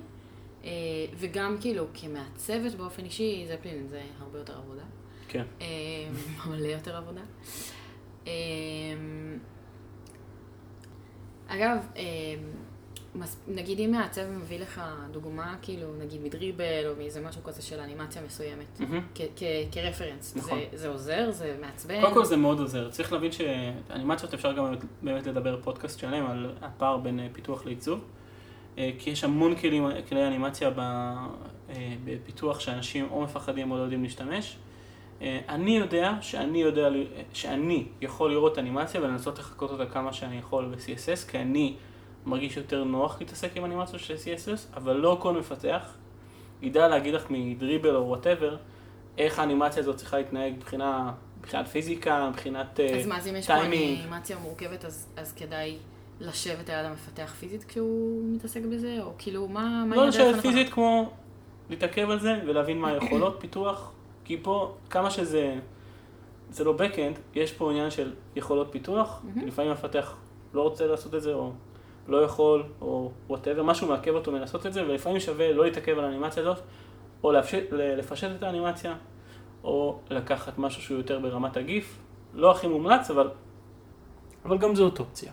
אה, 0.63 0.69
וגם 1.17 1.57
כאילו, 1.61 1.85
כמעצבת 1.93 2.75
באופן 2.75 3.05
אישי, 3.05 3.45
זפלין 3.47 3.87
זה 3.87 4.01
הרבה 4.19 4.39
יותר 4.39 4.57
עבודה. 4.57 4.83
כן. 5.27 5.43
אה, 5.61 5.67
מלא 6.47 6.67
יותר 6.67 6.95
עבודה. 6.95 7.21
אה, 8.27 8.31
אגב, 11.47 11.77
אה, 11.95 12.03
נגיד 13.47 13.79
אם 13.79 13.91
מעצב 13.91 14.21
מביא 14.29 14.59
לך 14.59 14.81
דוגמה, 15.11 15.55
כאילו, 15.61 15.87
נגיד 15.99 16.21
מדריבל 16.23 16.83
או 16.87 16.93
מאיזה 16.97 17.21
משהו 17.21 17.43
כזה 17.43 17.61
של 17.61 17.79
אנימציה 17.79 18.21
מסוימת, 18.21 18.79
כ- 19.15 19.21
כרפרנס, 19.71 20.35
נכון. 20.35 20.59
זה- 20.71 20.77
זה 20.77 20.87
עוזר? 20.87 21.31
זה 21.31 21.55
מעצבן? 21.61 22.01
קודם 22.01 22.13
כל 22.13 22.25
זה 22.25 22.37
מאוד 22.37 22.59
עוזר. 22.59 22.89
צריך 22.89 23.13
להבין 23.13 23.31
שאנימציות 23.31 24.33
אפשר 24.33 24.53
גם 24.53 24.73
באמת, 25.01 25.27
לדבר 25.27 25.59
פודקאסט 25.63 25.99
שלם 25.99 26.25
על 26.25 26.51
הפער 26.61 26.97
בין 26.97 27.19
אה, 27.19 27.27
פיתוח 27.33 27.65
לעיצוב. 27.65 27.99
אה, 28.77 28.91
כי 28.99 29.09
יש 29.09 29.23
המון 29.23 29.55
כלים, 29.55 29.87
כלי 30.09 30.27
אנימציה 30.27 30.69
אה, 30.77 31.25
בפיתוח 32.05 32.59
שאנשים 32.59 33.07
או 33.11 33.21
מפחדים 33.21 33.71
או 33.71 33.77
לא 33.77 33.81
יודעים 33.81 34.03
להשתמש. 34.03 34.57
אני 35.49 35.77
יודע 35.77 36.13
שאני 36.21 36.61
יודע, 36.61 36.89
שאני 37.33 37.85
יכול 38.01 38.31
לראות 38.31 38.57
אנימציה 38.59 39.01
ולנסות 39.01 39.39
לחקות 39.39 39.71
אותה 39.71 39.85
כמה 39.85 40.13
שאני 40.13 40.37
יכול 40.37 40.65
ב-CSS, 40.65 41.31
כי 41.31 41.37
אני 41.37 41.75
מרגיש 42.25 42.57
יותר 42.57 42.83
נוח 42.83 43.19
להתעסק 43.19 43.57
עם 43.57 43.65
אנימציות 43.65 44.01
של 44.01 44.15
CSS, 44.15 44.77
אבל 44.77 44.93
לא 44.97 45.17
כל 45.21 45.33
מפתח 45.33 45.93
ידע 46.61 46.87
להגיד 46.87 47.13
לך 47.13 47.25
מ 47.29 47.37
Dribbble 47.37 47.95
או 47.95 48.07
whatever, 48.07 48.57
איך 49.17 49.39
האנימציה 49.39 49.83
הזאת 49.83 49.95
צריכה 49.95 50.17
להתנהג 50.17 50.53
מבחינה, 50.53 51.11
מבחינת 51.39 51.67
פיזיקה, 51.67 52.29
מבחינת... 52.29 52.79
אה, 52.79 52.99
אז 52.99 53.07
מה, 53.07 53.17
אז 53.17 53.27
אם 53.27 53.35
יש 53.35 53.47
פה 53.47 53.53
טיימינג. 53.53 53.99
אנימציה 53.99 54.37
מורכבת, 54.37 54.85
אז 54.85 55.07
אז 55.17 55.33
כדאי 55.33 55.77
לשבת 56.19 56.69
ליד 56.69 56.85
המפתח 56.85 57.33
פיזית 57.39 57.63
כשהוא 57.63 58.23
מתעסק 58.25 58.61
בזה? 58.71 58.97
או 59.01 59.11
כאילו, 59.17 59.47
מה 59.47 59.85
מה 59.85 59.95
לא 59.95 60.07
לשבת? 60.07 60.41
פיזית 60.41 60.69
כמו 60.69 61.09
להתעכב 61.69 62.09
על 62.09 62.19
זה 62.19 62.39
ולהבין 62.47 62.79
מה 62.79 62.89
היכולות 62.89 63.37
פיתוח, 63.41 63.91
כי 64.25 64.37
פה 64.41 64.75
כמה 64.89 65.11
שזה, 65.11 65.55
זה 66.51 66.63
לא 66.63 66.75
backend, 66.77 67.19
יש 67.35 67.51
פה 67.51 67.71
עניין 67.71 67.91
של 67.91 68.13
יכולות 68.35 68.67
פיתוח, 68.71 69.21
מהמם. 69.23 69.47
לפעמים 69.47 69.71
המפתח 69.71 70.15
לא 70.53 70.61
רוצה 70.61 70.87
לעשות 70.87 71.15
את 71.15 71.21
זה 71.21 71.33
או 71.33 71.51
לא 72.11 72.23
יכול 72.23 72.63
או 72.81 73.11
וואטאבר, 73.27 73.63
משהו 73.63 73.87
מעכב 73.87 74.15
אותו 74.15 74.31
מלעשות 74.31 74.65
את 74.65 74.73
זה 74.73 74.83
ולפעמים 74.83 75.19
שווה 75.19 75.53
לא 75.53 75.65
להתעכב 75.65 75.97
על 75.97 76.05
האנימציה 76.05 76.43
הזאת 76.43 76.57
או 77.23 77.31
להפשט, 77.31 77.63
לפשט 77.71 78.29
את 78.37 78.43
האנימציה 78.43 78.95
או 79.63 79.99
לקחת 80.09 80.57
משהו 80.57 80.81
שהוא 80.81 80.97
יותר 80.97 81.19
ברמת 81.19 81.57
הגיף, 81.57 81.97
לא 82.33 82.51
הכי 82.51 82.67
מומלץ 82.67 83.11
אבל, 83.11 83.29
אבל 84.45 84.57
גם 84.57 84.75
זאת 84.75 84.99
אופציה. 84.99 85.31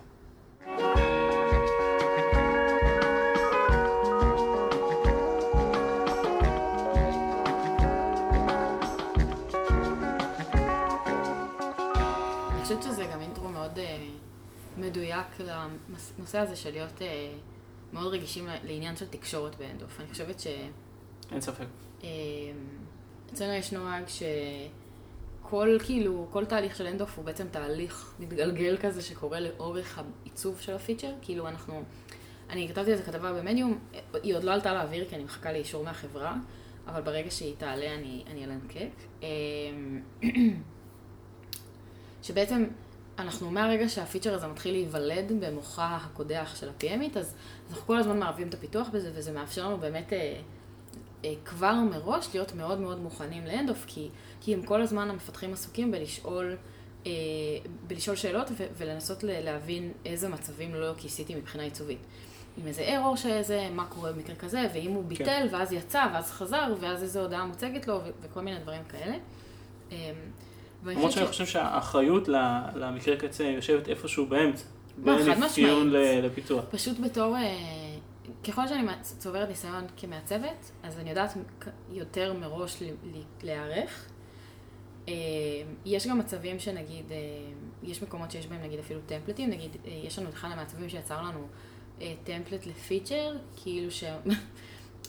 מדויק 14.79 15.27
לנושא 16.19 16.38
הזה 16.38 16.57
של 16.57 16.71
להיות 16.71 17.03
אה, 17.03 17.33
מאוד 17.93 18.12
רגישים 18.12 18.49
לעניין 18.64 18.97
של 18.97 19.07
תקשורת 19.07 19.57
באנדוף. 19.57 20.01
אני 20.01 20.09
חושבת 20.09 20.43
אין 21.33 21.41
ספק. 21.41 21.67
שאצלנו 23.29 23.53
יש 23.53 23.73
נוהג 23.73 24.05
שכל 24.09 25.79
כאילו, 25.85 26.27
כל 26.31 26.45
תהליך 26.45 26.77
של 26.77 26.87
אנדוף 26.87 27.17
הוא 27.17 27.25
בעצם 27.25 27.47
תהליך 27.51 28.14
מתגלגל 28.19 28.77
כזה 28.81 29.03
שקורה 29.03 29.41
לאורך 29.41 29.99
העיצוב 29.99 30.61
של 30.61 30.75
הפיצ'ר. 30.75 31.12
כאילו 31.23 31.49
אנחנו, 31.49 31.83
אני 32.51 32.69
כתבתי 32.69 32.93
איזה 32.93 33.03
כתבה 33.03 33.33
במדיום, 33.33 33.79
היא 34.23 34.37
עוד 34.37 34.45
לא 34.45 34.53
עלתה 34.53 34.75
לאוויר 34.75 35.09
כי 35.09 35.14
אני 35.14 35.25
מחכה 35.25 35.53
לאישור 35.53 35.85
מהחברה, 35.85 36.37
אבל 36.87 37.01
ברגע 37.01 37.31
שהיא 37.31 37.55
תעלה 37.59 37.95
אני, 37.95 38.25
אני 38.31 38.45
אלנקק. 38.45 38.91
אה, 39.23 39.29
שבעצם 42.23 42.64
אנחנו 43.18 43.50
מהרגע 43.50 43.88
שהפיצ'ר 43.88 44.35
הזה 44.35 44.46
מתחיל 44.46 44.72
להיוולד 44.74 45.33
במוחה 45.40 45.98
הקודח 46.02 46.57
של 46.61 46.68
ה-PMית, 46.68 47.18
אז 47.18 47.35
אנחנו 47.70 47.87
כל 47.87 47.98
הזמן 47.98 48.18
מערבים 48.18 48.48
את 48.48 48.54
הפיתוח 48.54 48.88
בזה, 48.88 49.11
וזה 49.14 49.33
מאפשר 49.33 49.66
לנו 49.66 49.78
באמת 49.78 50.12
אה, 50.12 50.40
אה, 51.24 51.35
כבר 51.44 51.74
מראש 51.74 52.28
להיות 52.35 52.54
מאוד 52.54 52.81
מאוד 52.81 52.98
מוכנים 52.98 53.46
ל 53.47 53.51
handoff, 53.51 53.85
כי, 53.87 54.09
כי 54.40 54.54
הם 54.54 54.62
כל 54.62 54.83
הזמן 54.83 55.11
המפתחים 55.11 55.52
עסוקים 55.52 55.90
בלשאול, 55.90 56.57
אה, 57.07 57.11
בלשאול 57.87 58.16
שאלות 58.16 58.50
ו- 58.50 58.66
ולנסות 58.76 59.24
ל- 59.24 59.40
להבין 59.44 59.92
איזה 60.07 60.28
מצבים 60.28 60.74
לא 60.74 60.92
כיסיתי 60.96 61.35
מבחינה 61.35 61.64
עיצובית. 61.64 61.98
עם 62.59 62.66
איזה 62.66 62.96
ארור 62.96 63.16
שזה, 63.16 63.68
מה 63.72 63.87
קורה 63.88 64.12
במקרה 64.12 64.37
כזה, 64.37 64.66
ואם 64.74 64.90
הוא 64.90 65.04
ביטל, 65.04 65.46
ואז 65.50 65.72
יצא, 65.72 66.07
ואז 66.12 66.31
חזר, 66.31 66.74
ואז 66.81 67.02
איזו 67.02 67.20
הודעה 67.20 67.46
מוצגת 67.46 67.87
לו, 67.87 67.94
ו- 68.04 68.11
וכל 68.20 68.40
מיני 68.40 68.59
דברים 68.61 68.83
כאלה. 68.88 69.16
אה, 69.92 70.12
למרות 70.87 71.12
שאני 71.12 71.27
חושב 71.27 71.47
שהאחריות 71.47 72.29
למקרה 72.75 73.17
קצה 73.17 73.45
יושבת 73.45 73.88
איפשהו 73.88 74.27
באמצע. 74.27 74.64
מה, 74.99 75.17
בין 75.17 75.43
אפיון 75.43 75.91
לפיתוח. 76.23 76.64
פשוט 76.71 77.01
בתור, 77.01 77.37
אה, 77.37 77.97
ככל 78.45 78.69
שאני 78.69 78.87
צוברת 79.03 79.49
ניסיון 79.49 79.85
כמעצבת, 79.97 80.71
אז 80.83 80.99
אני 80.99 81.11
יודעת 81.11 81.35
יותר 81.91 82.33
מראש 82.33 82.83
להיערך. 83.43 84.09
אה, 85.09 85.14
יש 85.85 86.07
גם 86.07 86.19
מצבים 86.19 86.59
שנגיד, 86.59 87.12
אה, 87.12 87.17
יש 87.83 88.03
מקומות 88.03 88.31
שיש 88.31 88.47
בהם 88.47 88.62
נגיד 88.62 88.79
אפילו 88.79 89.01
טמפלטים, 89.07 89.51
נגיד, 89.51 89.77
יש 89.85 90.19
לנו 90.19 90.31
אחד 90.31 90.49
המעצבים 90.53 90.88
שיצר 90.88 91.23
לנו 91.23 91.47
טמפלט 92.25 92.67
לפיצ'ר, 92.67 93.37
כאילו 93.57 93.91
ש... 93.91 94.05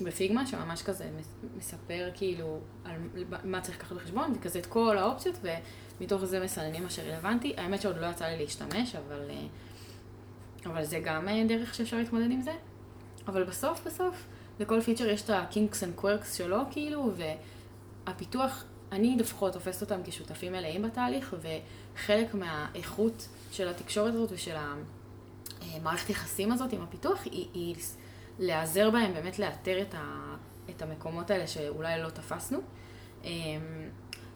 בפיגמה, 0.02 0.48
שממש 0.48 0.82
כזה 0.82 1.10
מס- 1.20 1.52
מספר 1.58 2.10
כאילו 2.14 2.60
על 2.86 2.96
מה 3.44 3.62
צריך 3.62 3.78
לקחת 3.78 3.96
בחשבון, 3.96 4.34
וכזה 4.36 4.60
את 4.60 4.66
כל 4.66 4.98
האופציות, 4.98 5.36
ומתוך 6.00 6.26
זה 6.26 6.40
מסננים 6.40 6.84
מה 6.84 6.90
שרלוונטי. 6.90 7.54
האמת 7.58 7.82
שעוד 7.82 7.98
לא 7.98 8.06
יצא 8.06 8.26
לי 8.26 8.38
להשתמש, 8.38 8.96
אבל... 8.96 9.30
אה, 9.30 9.46
אבל 10.66 10.84
זה 10.86 11.00
גם 11.00 11.28
אה, 11.30 11.44
דרך 11.48 11.76
שאפשר 11.76 11.98
להתמודד 11.98 12.32
עם 12.32 12.42
זה. 12.42 12.54
אבל 13.28 13.44
בסוף 13.44 13.88
בסוף, 13.88 14.26
לכל 14.60 14.82
פיצ'ר 14.82 15.10
יש 15.10 15.22
את 15.22 15.30
ה-kinks 15.30 15.76
and 15.82 16.02
quirks 16.04 16.38
שלו, 16.38 16.58
כאילו, 16.72 17.12
והפיתוח, 18.06 18.64
אני 18.92 19.18
לפחות 19.20 19.54
תופסת 19.54 19.82
אותם 19.82 20.02
כשותפים 20.04 20.52
מלאים 20.52 20.82
בתהליך, 20.82 21.36
וחלק 21.42 22.34
מהאיכות 22.34 23.28
של 23.52 23.68
התקשורת 23.68 24.14
הזאת 24.14 24.30
ושל 24.32 24.56
המערכת 25.62 26.10
יחסים 26.10 26.52
הזאת 26.52 26.74
עם 26.74 26.82
הפיתוח, 26.82 27.26
היא, 27.26 27.48
היא 27.54 27.76
להיעזר 28.40 28.90
בהם, 28.90 29.14
באמת 29.14 29.40
לאתר 29.40 29.82
את, 29.82 29.94
ה, 29.94 30.36
את 30.70 30.82
המקומות 30.82 31.32
האלה 31.32 31.48
שאולי 31.48 32.02
לא 32.02 32.10
תפסנו. 32.10 32.60
אמ, 33.24 33.30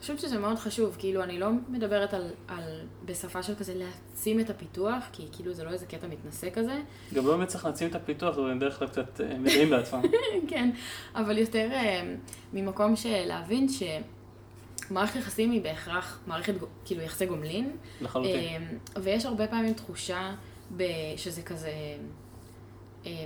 אני 0.03 0.05
חושבת 0.05 0.19
שזה 0.19 0.39
מאוד 0.39 0.59
חשוב, 0.59 0.95
כאילו, 0.99 1.23
אני 1.23 1.39
לא 1.39 1.47
מדברת 1.69 2.13
על, 2.13 2.31
על 2.47 2.63
בשפה 3.05 3.43
של 3.43 3.55
כזה 3.55 3.73
להעצים 3.75 4.39
את 4.39 4.49
הפיתוח, 4.49 5.03
כי 5.11 5.27
כאילו 5.31 5.53
זה 5.53 5.63
לא 5.63 5.69
איזה 5.69 5.85
קטע 5.85 6.07
מתנשא 6.07 6.49
כזה, 6.49 6.81
גם 7.13 7.27
לא 7.27 7.37
באמת 7.37 7.47
צריך 7.47 7.65
להעצים 7.65 7.89
את 7.89 7.95
הפיתוח, 7.95 8.37
אבל 8.37 8.57
בדרך 8.57 8.79
כלל 8.79 8.87
קצת 8.87 9.21
אה, 9.21 9.37
מדעים 9.37 9.69
בעצמם. 9.69 10.01
כן, 10.49 10.71
אבל 11.15 11.37
יותר 11.37 11.69
אה, 11.71 12.15
ממקום 12.53 12.95
של 12.95 13.25
להבין 13.25 13.67
שמערכת 14.89 15.15
יחסים 15.15 15.51
היא 15.51 15.61
בהכרח 15.61 16.19
מערכת, 16.27 16.53
כאילו, 16.85 17.01
יחסי 17.01 17.25
גומלין, 17.25 17.77
לחלוטין. 18.01 18.61
אה, 18.61 19.01
ויש 19.03 19.25
הרבה 19.25 19.47
פעמים 19.47 19.73
תחושה 19.73 20.35
שזה 21.17 21.41
כזה, 21.41 21.71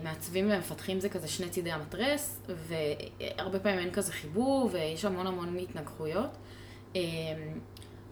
מעצבים 0.03 0.51
ומפתחים 0.51 0.99
זה 0.99 1.09
כזה 1.09 1.27
שני 1.27 1.49
צידי 1.49 1.71
המטרס, 1.71 2.41
והרבה 2.49 3.59
פעמים 3.59 3.79
אין 3.79 3.91
כזה 3.91 4.13
חיבור, 4.13 4.69
ויש 4.71 5.05
המון 5.05 5.27
המון 5.27 5.57
התנגחויות. 5.57 6.29
אה, 6.95 7.01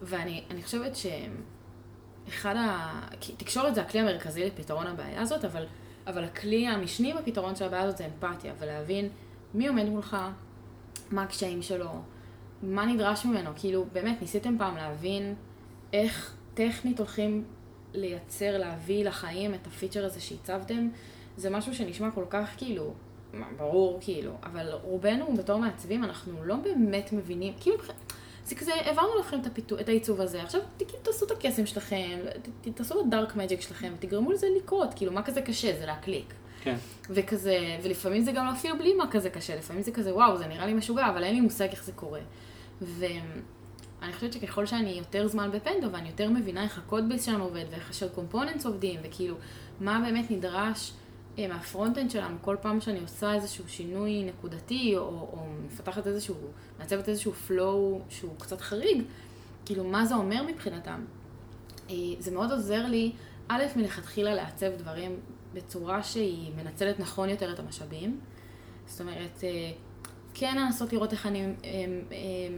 ואני 0.02 0.44
אני 0.50 0.64
חושבת 0.64 0.92
שאחד 0.96 2.56
ה... 2.56 3.00
תקשורת 3.38 3.76
זה 3.76 3.82
הכלי 3.82 4.00
המרכזי 4.00 4.46
לפתרון 4.46 4.88
הבעיה 4.88 5.22
הזאת, 5.22 5.46
אבל, 5.46 5.66
אבל 6.08 6.24
הכלי 6.24 6.68
המשני 6.68 7.14
בפתרון 7.14 7.56
של 7.56 7.66
הבעיה 7.66 7.84
הזאת 7.84 7.98
זה 7.98 8.06
אמפתיה, 8.06 8.54
ולהבין 8.60 9.10
מי 9.54 9.68
עומד 9.68 9.86
מולך, 9.86 10.18
מה 11.12 11.24
הקשיים 11.24 11.62
שלו, 11.62 11.90
מה 12.64 12.86
נדרש 12.86 13.26
ממנו. 13.26 13.50
כאילו, 13.56 13.86
באמת, 13.94 14.22
ניסיתם 14.22 14.56
פעם 14.58 14.76
להבין 14.76 15.36
איך 15.94 16.36
טכנית 16.54 17.00
הולכים 17.00 17.44
לייצר, 17.94 18.58
להביא 18.58 19.06
לחיים 19.06 19.54
את 19.54 19.68
הפיצ'ר 19.68 20.06
הזה 20.06 20.22
שהצבתם? 20.22 20.90
זה 21.38 21.50
משהו 21.50 21.76
שנשמע 21.76 22.12
כל 22.12 22.26
כך 22.30 22.50
כאילו, 22.58 22.94
ברור 23.58 23.98
כאילו, 24.02 24.32
אבל 24.44 24.74
רובנו 24.84 25.34
בתור 25.38 25.60
מעצבים, 25.60 26.04
אנחנו 26.04 26.44
לא 26.44 26.56
באמת 26.56 27.14
מבינים, 27.14 27.54
כאילו, 27.60 27.78
זה 28.46 28.56
כזה, 28.56 28.74
העברנו 28.76 29.20
לכם 29.20 29.40
את, 29.40 29.46
הפיתו, 29.46 29.80
את 29.80 29.90
העיצוב 29.90 30.22
הזה, 30.22 30.44
עכשיו 30.44 30.62
תעשו 31.04 31.26
את 31.26 31.32
הקסם 31.32 31.66
שלכם, 31.66 32.20
תעשו 32.76 33.00
את 33.02 33.06
הדארק 33.08 33.36
מג'יק 33.36 33.62
שלכם, 33.62 33.94
ותגרמו 33.98 34.32
לזה 34.32 34.48
לקרות, 34.58 34.94
כאילו, 34.94 35.12
מה 35.12 35.24
כזה 35.24 35.42
קשה? 35.42 35.80
זה 35.80 35.86
להקליק. 35.86 36.34
כן. 36.62 36.76
וכזה, 37.10 37.78
ולפעמים 37.84 38.24
זה 38.24 38.32
גם 38.32 38.48
אפילו 38.48 38.78
בלי 38.78 38.94
מה 38.94 39.12
כזה 39.12 39.30
קשה, 39.30 39.56
לפעמים 39.56 39.84
זה 39.84 39.92
כזה, 39.92 40.16
וואו, 40.16 40.38
זה 40.38 40.48
נראה 40.48 40.66
לי 40.66 40.74
משוגע, 40.74 41.10
אבל 41.10 41.24
אין 41.24 41.36
לי 41.36 41.42
מושג 41.42 41.68
איך 41.68 41.84
זה 41.84 41.92
קורה. 41.92 42.20
ואני 42.82 44.14
חושבת 44.14 44.34
שככל 44.34 44.66
שאני 44.66 44.92
יותר 44.92 45.28
זמן 45.28 45.52
ב 45.52 45.58
Pendo, 45.58 45.92
ואני 45.92 46.08
יותר 46.08 46.30
מבינה 46.30 46.64
איך 46.64 46.78
ה 46.78 46.84
code 46.84 47.10
base 47.10 47.26
שלנו 47.26 47.44
עובד, 47.44 47.66
ואיך 47.72 47.90
ה 47.90 47.93
shell 47.93 48.10
components 48.10 48.66
עובדים, 48.66 49.00
וכאילו, 49.04 49.36
מה 49.80 50.02
באמת 50.06 50.32
נדרש 50.32 50.92
מה 51.38 51.51
front-end 51.51 52.12
שלנו, 52.12 52.36
כל 52.42 52.56
פעם 52.62 52.82
שאני 52.82 53.00
עושה 53.00 53.34
איזשהו 53.34 53.70
שינוי 53.70 54.24
נקודתי, 54.24 54.98
או, 54.98 55.04
או 55.04 55.46
מפתחת 55.66 56.08
איזשהו, 56.08 56.36
מעצבת 56.80 57.10
איזשהו 57.10 57.32
flow 57.48 58.02
שהוא 58.10 58.40
קצת 58.40 58.62
חריג, 58.62 59.04
כאילו, 59.66 59.84
מה 59.84 60.06
זה 60.06 60.16
אומר 60.16 60.44
מבחינתם? 60.44 61.06
אה, 61.90 61.96
זה 62.20 62.32
מאוד 62.32 62.52
עוזר 62.52 62.86
לי, 62.86 63.12
א', 63.48 63.64
מלכתחילה 63.76 64.34
לעצב 64.34 64.72
דברים 64.78 65.20
בצורה 65.54 66.04
שהיא 66.04 66.52
מנצלת 66.56 67.00
נכון 67.00 67.30
יותר 67.30 67.54
את 67.54 67.60
המשאבים. 67.60 68.20
זאת 68.88 69.02
אומרת, 69.02 69.44
אה, 69.44 69.72
כן 70.34 70.58
לנסות 70.58 70.94
לראות 70.94 71.12
איך 71.12 71.26
אני 71.26 71.46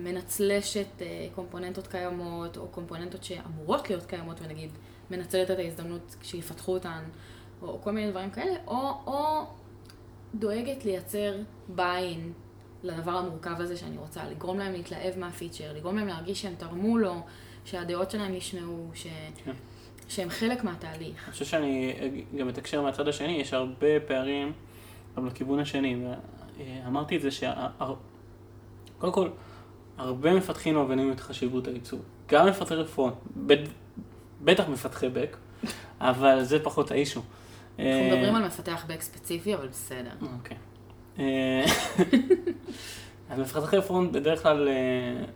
מנצלשת 0.04 1.02
קומפוננטות 1.36 1.88
קיימות, 1.88 2.58
או 2.58 2.68
קומפוננטות 2.68 3.24
שאמורות 3.24 3.90
להיות 3.90 4.06
קיימות, 4.06 4.42
ונגיד 4.42 4.72
מנצלת 5.12 5.52
את 5.52 5.60
ההזדמנות 5.60 6.16
כשיפתחו 6.22 6.74
אותן. 6.74 7.04
או 7.62 7.82
כל 7.82 7.92
מיני 7.92 8.12
דברים 8.12 8.30
כאלה, 8.30 8.54
או, 8.68 8.92
או 9.08 9.46
דואגת 10.36 10.86
לייצר 10.86 11.36
ביין 11.68 12.34
לדבר 12.84 13.12
המורכב 13.12 13.62
הזה 13.62 13.78
שאני 13.78 13.98
רוצה, 13.98 14.24
לגרום 14.30 14.60
להם 14.60 14.74
להתלהב 14.74 15.20
מהפיצ'ר, 15.20 15.74
לגרום 15.74 15.98
להם 15.98 16.08
להרגיש 16.08 16.42
שהם 16.42 16.56
תרמו 16.58 16.98
לו, 16.98 17.16
שהדעות 17.66 18.12
שלהם 18.12 18.34
נשמעו, 18.36 18.88
ש... 18.94 19.08
כן. 19.46 19.52
שהם 20.10 20.30
חלק 20.30 20.64
מהתהליך. 20.64 21.24
אני 21.24 21.32
חושב 21.32 21.46
שאני 21.46 21.96
גם 22.38 22.50
אתקשר 22.50 22.82
מהצד 22.82 23.08
השני, 23.08 23.32
יש 23.32 23.54
הרבה 23.54 24.00
פערים 24.08 24.54
גם 25.18 25.28
לכיוון 25.28 25.60
השני, 25.60 26.06
ואמרתי 26.58 27.18
את 27.18 27.22
זה 27.22 27.32
שה... 27.32 27.68
קודם 28.98 29.14
כל, 29.14 29.30
הרבה 29.98 30.34
מפתחים 30.34 30.76
לא 30.76 30.86
מבינים 30.86 31.12
את 31.12 31.20
חשיבות 31.20 31.68
הייצור. 31.68 32.00
גם 32.28 32.48
מפתחי 32.48 32.76
רפואה, 32.76 33.12
בטח 34.42 34.70
מפתחי 34.70 35.10
בק, 35.10 35.38
אבל 36.02 36.44
זה 36.44 36.64
פחות 36.64 36.92
האישו. 36.92 37.22
אנחנו 37.80 37.92
אה, 37.92 38.12
מדברים 38.14 38.36
על 38.36 38.46
מפתח 38.46 38.86
בק 38.88 39.02
ספציפי, 39.02 39.56
אבל 39.56 39.68
בסדר. 39.68 40.12
אוקיי. 40.22 40.58
אז 43.30 43.40
מפתחי 43.40 43.82
פרונט 43.82 44.12
בדרך 44.12 44.44
כלל, 44.44 44.68
אה, 44.68 44.74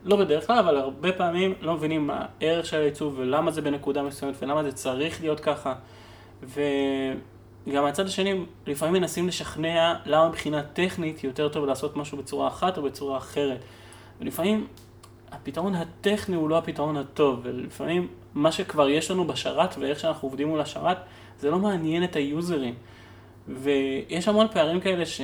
לא 0.04 0.16
בדרך 0.16 0.48
כלל, 0.48 0.58
אבל 0.60 0.78
הרבה 0.78 1.12
פעמים 1.12 1.54
לא 1.62 1.74
מבינים 1.74 2.08
מה 2.08 2.26
הערך 2.42 2.66
של 2.66 2.78
העיצוב 2.78 3.16
ולמה 3.18 3.52
זה 3.52 3.62
בנקודה 3.62 4.04
מסוימת 4.04 4.36
ולמה 4.42 4.64
זה 4.64 4.72
צריך 4.72 5.22
להיות 5.22 5.40
ככה. 5.40 5.74
וגם 6.44 7.84
מהצד 7.84 8.06
השני, 8.06 8.46
לפעמים 8.68 8.94
מנסים 8.94 9.28
לשכנע 9.28 9.96
למה 10.06 10.30
מבחינה 10.30 10.64
טכנית 10.64 11.24
יותר 11.24 11.50
טוב 11.50 11.66
לעשות 11.66 11.98
משהו 11.98 12.18
בצורה 12.18 12.48
אחת 12.48 12.78
או 12.78 12.84
בצורה 12.84 13.18
אחרת. 13.18 13.60
ולפעמים 14.20 14.68
הפתרון 15.32 15.76
הטכני 15.76 16.36
הוא 16.36 16.50
לא 16.50 16.58
הפתרון 16.58 16.98
הטוב, 16.98 17.40
ולפעמים 17.44 18.08
מה 18.34 18.52
שכבר 18.52 18.90
יש 18.90 19.12
לנו 19.12 19.28
בשרת 19.28 19.76
ואיך 19.80 20.00
שאנחנו 20.00 20.28
עובדים 20.28 20.48
מול 20.48 20.62
השרת, 20.62 20.98
זה 21.42 21.52
לא 21.52 21.60
מעניין 21.60 22.04
את 22.04 22.16
היוזרים. 22.16 22.74
ויש 23.48 24.28
המון 24.28 24.48
פערים 24.52 24.80
כאלה 24.80 25.06
ש... 25.06 25.22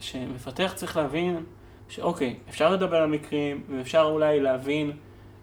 שמפתח 0.00 0.72
צריך 0.74 0.96
להבין 0.96 1.44
שאוקיי, 1.88 2.36
אפשר 2.48 2.70
לדבר 2.70 2.96
על 2.96 3.08
מקרים, 3.08 3.62
ואפשר 3.70 4.02
אולי 4.02 4.40
להבין 4.40 4.92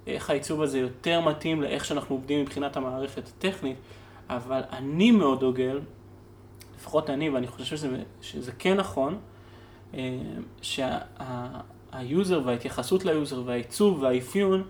איך 0.08 0.30
העיצוב 0.30 0.62
הזה 0.62 0.80
יותר 0.80 1.22
מתאים 1.22 1.62
לאיך 1.62 1.86
שאנחנו 1.86 2.16
עובדים 2.16 2.42
מבחינת 2.42 2.78
המערכת 2.78 3.28
הטכנית, 3.28 3.78
אבל 4.30 4.62
אני 4.72 5.12
מאוד 5.12 5.40
דוגל, 5.40 5.80
לפחות 6.76 7.10
אני, 7.10 7.30
ואני 7.30 7.48
חושב 7.48 7.66
שזה, 7.66 8.04
שזה 8.22 8.52
כן 8.52 8.78
נכון, 8.78 9.18
אה, 9.94 10.20
שה 10.62 11.38
user 11.38 12.40
שה, 12.42 12.48
וההתייחסות 12.48 13.06
ל 13.06 13.13
user 13.13 13.42
והעיצוב 13.46 14.02
והאפיון 14.02 14.64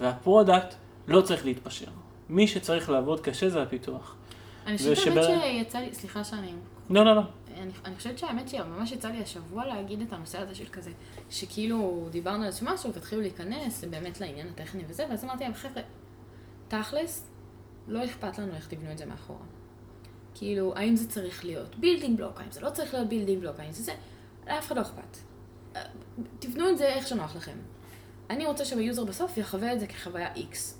וה 0.00 0.16
product 0.16 0.74
לא 1.08 1.20
צריך 1.20 1.44
להתפשר. 1.44 1.90
מי 2.28 2.46
שצריך 2.46 2.90
לעבוד 2.90 3.20
קשה 3.20 3.48
זה 3.48 3.62
הפיתוח. 3.62 4.15
אני 4.66 4.78
חושבת 4.78 4.98
ושבר... 4.98 5.40
שיצא 5.40 5.78
לי, 5.78 5.94
סליחה 5.94 6.24
שאני... 6.24 6.52
לא, 6.90 7.04
לא, 7.04 7.16
לא. 7.16 7.22
אני, 7.56 7.70
אני 7.84 7.96
חושבת 7.96 8.18
שהאמת 8.18 8.48
שממש 8.48 8.92
יצא 8.92 9.08
לי 9.08 9.22
השבוע 9.22 9.66
להגיד 9.66 10.00
את 10.00 10.12
הנושא 10.12 10.38
הזה 10.38 10.54
של 10.54 10.66
כזה, 10.66 10.90
שכאילו 11.30 12.08
דיברנו 12.10 12.42
על 12.42 12.46
איזשהו 12.46 12.66
משהו 12.66 12.92
והתחילו 12.92 13.20
להיכנס 13.20 13.84
באמת 13.84 14.20
לעניין 14.20 14.48
הטכני 14.48 14.82
וזה, 14.88 15.06
ואז 15.10 15.24
אמרתי 15.24 15.44
להם, 15.44 15.54
חבר'ה, 15.54 15.82
תכלס, 16.68 17.26
לא 17.88 18.04
אכפת 18.04 18.38
לנו 18.38 18.54
איך 18.54 18.68
תבנו 18.68 18.92
את 18.92 18.98
זה 18.98 19.06
מאחורה. 19.06 19.44
כאילו, 20.34 20.74
האם 20.76 20.96
זה 20.96 21.08
צריך 21.08 21.44
להיות 21.44 21.76
building 21.76 22.18
block, 22.18 22.40
האם 22.40 22.52
זה 22.52 22.60
לא 22.60 22.70
צריך 22.70 22.94
להיות 22.94 23.08
building 23.08 23.40
block, 23.40 23.60
האם 23.60 23.72
זה 23.72 23.82
זה, 23.82 23.92
לאף 24.46 24.66
אחד 24.66 24.76
לא 24.76 24.82
אכפת. 24.82 25.18
תבנו 26.38 26.70
את 26.70 26.78
זה 26.78 26.86
איך 26.86 27.06
שנוח 27.06 27.36
לכם. 27.36 27.56
אני 28.30 28.46
רוצה 28.46 28.64
שביוזר 28.64 29.04
בסוף 29.04 29.38
יחווה 29.38 29.72
את 29.72 29.80
זה 29.80 29.86
כחוויה 29.86 30.34
X. 30.34 30.75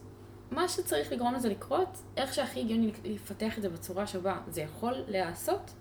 מה 0.51 0.69
שצריך 0.69 1.13
לגרום 1.13 1.35
לזה 1.35 1.49
לקרות, 1.49 2.03
איך 2.17 2.35
שהכי 2.35 2.61
הגיוני 2.61 2.91
לפתח 3.05 3.59
את 3.59 3.63
זה 3.63 3.69
בצורה 3.69 4.07
שבה 4.07 4.37
זה 4.49 4.61
יכול 4.61 4.95
להיעשות, 5.09 5.75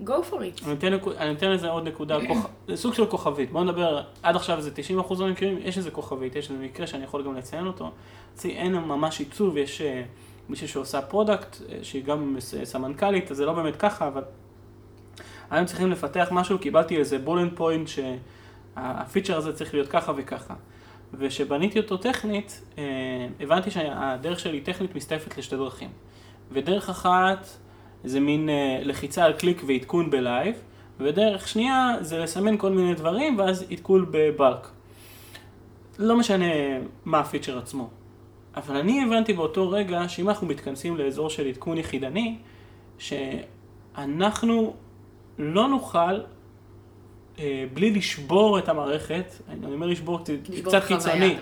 go 0.00 0.12
for 0.30 0.34
it. 0.34 0.64
אני 0.64 0.72
אתן, 0.72 0.92
אני 1.18 1.32
אתן 1.32 1.50
לזה 1.50 1.68
עוד 1.68 1.88
נקודה, 1.88 2.18
כוח, 2.26 2.46
זה 2.68 2.76
סוג 2.76 2.94
של 2.94 3.06
כוכבית. 3.06 3.52
בוא 3.52 3.64
נדבר, 3.64 4.02
עד 4.22 4.36
עכשיו 4.36 4.60
זה 4.60 4.70
90% 5.10 5.14
מהמקרים, 5.18 5.58
יש 5.60 5.78
איזה 5.78 5.90
כוכבית, 5.90 6.36
יש 6.36 6.50
איזה 6.50 6.62
מקרה 6.62 6.86
שאני 6.86 7.04
יכול 7.04 7.24
גם 7.24 7.34
לציין 7.34 7.66
אותו. 7.66 7.90
אצלי 8.34 8.50
אין 8.50 8.74
ממש 8.74 9.20
עיצוב, 9.20 9.56
יש 9.56 9.80
אה, 9.80 10.02
מישהו 10.48 10.68
שעושה 10.68 11.02
product, 11.02 11.56
אה, 11.68 11.78
שהיא 11.82 12.04
גם 12.04 12.36
סמנכ"לית, 12.64 13.30
אז 13.30 13.36
זה 13.36 13.46
לא 13.46 13.52
באמת 13.52 13.76
ככה, 13.76 14.08
אבל 14.08 14.22
היום 15.50 15.66
צריכים 15.66 15.90
לפתח 15.90 16.28
משהו, 16.32 16.58
קיבלתי 16.58 16.96
איזה 16.96 17.18
bullet 17.18 17.56
point 17.56 17.88
שהפיצ'ר 17.88 19.36
הזה 19.36 19.52
צריך 19.52 19.74
להיות 19.74 19.88
ככה 19.88 20.12
וככה. 20.16 20.54
וכשבניתי 21.18 21.78
אותו 21.78 21.96
טכנית, 21.96 22.62
אה, 22.78 22.84
הבנתי 23.40 23.70
שהדרך 23.70 24.40
שלי 24.40 24.60
טכנית 24.60 24.94
מסתעפת 24.94 25.38
לשתי 25.38 25.56
דרכים. 25.56 25.88
ודרך 26.52 26.90
אחת 26.90 27.48
זה 28.04 28.20
מין 28.20 28.48
אה, 28.48 28.78
לחיצה 28.82 29.24
על 29.24 29.32
קליק 29.32 29.62
ועדכון 29.66 30.10
ב 30.10 30.17
live, 30.17 30.54
ודרך 31.00 31.48
שנייה 31.48 31.96
זה 32.00 32.18
לסמן 32.18 32.56
כל 32.56 32.70
מיני 32.70 32.94
דברים 32.94 33.38
ואז 33.38 33.66
עדכון 33.70 34.06
ב 34.10 34.20
bulk. 34.20 34.68
לא 35.98 36.16
משנה 36.16 36.44
מה 37.04 37.20
הפיצ'ר 37.20 37.58
עצמו. 37.58 37.88
אבל 38.56 38.76
אני 38.76 39.02
הבנתי 39.04 39.32
באותו 39.32 39.70
רגע 39.70 40.08
שאם 40.08 40.28
אנחנו 40.28 40.46
מתכנסים 40.46 40.96
לאזור 40.96 41.30
של 41.30 41.46
עדכון 41.46 41.78
יחידני, 41.78 42.36
שאנחנו 42.98 44.74
לא 45.38 45.68
נוכל 45.68 46.20
בלי 47.74 47.90
לשבור 47.90 48.58
את 48.58 48.68
המערכת, 48.68 49.24
אני 49.48 49.74
אומר 49.74 49.86
לשבור, 49.86 50.20
לשבור 50.48 50.68
קצת 50.68 50.86
קיצוני. 50.86 51.36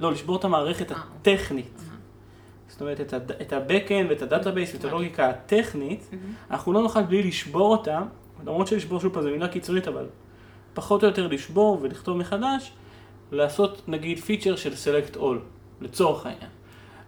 לא, 0.00 0.12
לשבור 0.12 0.36
את 0.36 0.44
המערכת 0.44 0.92
אה, 0.92 0.96
אוקיי. 0.96 1.34
הטכנית. 1.34 1.82
זאת 2.68 2.80
אומרת, 2.80 3.00
את 3.40 3.52
ה-Backend 3.52 4.06
ואת 4.08 4.32
ה-Database 4.32 4.74
ואת 4.74 4.84
הלוגיקה 4.84 5.28
הטכנית, 5.28 6.10
אנחנו 6.50 6.72
לא 6.72 6.82
נוכל 6.82 7.02
בלי 7.02 7.22
לשבור 7.22 7.72
אותה, 7.72 8.00
למרות 8.46 8.66
שלשבור 8.66 9.00
שוב 9.00 9.14
פעם 9.14 9.22
זו 9.22 9.30
מילה 9.30 9.48
קיצונית, 9.48 9.88
אבל 9.88 10.06
פחות 10.74 11.02
או 11.02 11.08
יותר 11.08 11.26
לשבור 11.26 11.78
ולכתוב 11.82 12.16
מחדש, 12.16 12.72
לעשות 13.32 13.82
נגיד 13.88 14.18
פיצ'ר 14.18 14.56
של 14.56 14.72
Select 14.72 15.16
All, 15.16 15.36
לצורך 15.80 16.26
העניין. 16.26 16.50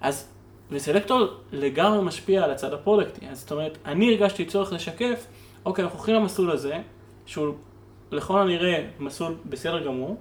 אז, 0.01 0.29
ו-Select 0.71 1.09
All 1.09 1.13
לגמרי 1.53 2.03
משפיע 2.03 2.45
על 2.45 2.51
הצד 2.51 2.73
הפרודקטי, 2.73 3.29
אז 3.29 3.41
זאת 3.41 3.53
אומרת, 3.53 3.79
אני 3.85 4.15
הרגשתי 4.15 4.45
צורך 4.45 4.73
לשקף, 4.73 5.27
אוקיי, 5.65 5.85
אנחנו 5.85 5.99
הולכים 5.99 6.15
למסלול 6.15 6.51
הזה, 6.51 6.79
שהוא 7.27 7.55
לכל 8.11 8.41
הנראה 8.41 8.87
מסלול 8.99 9.35
בסדר 9.47 9.87
גמור, 9.87 10.17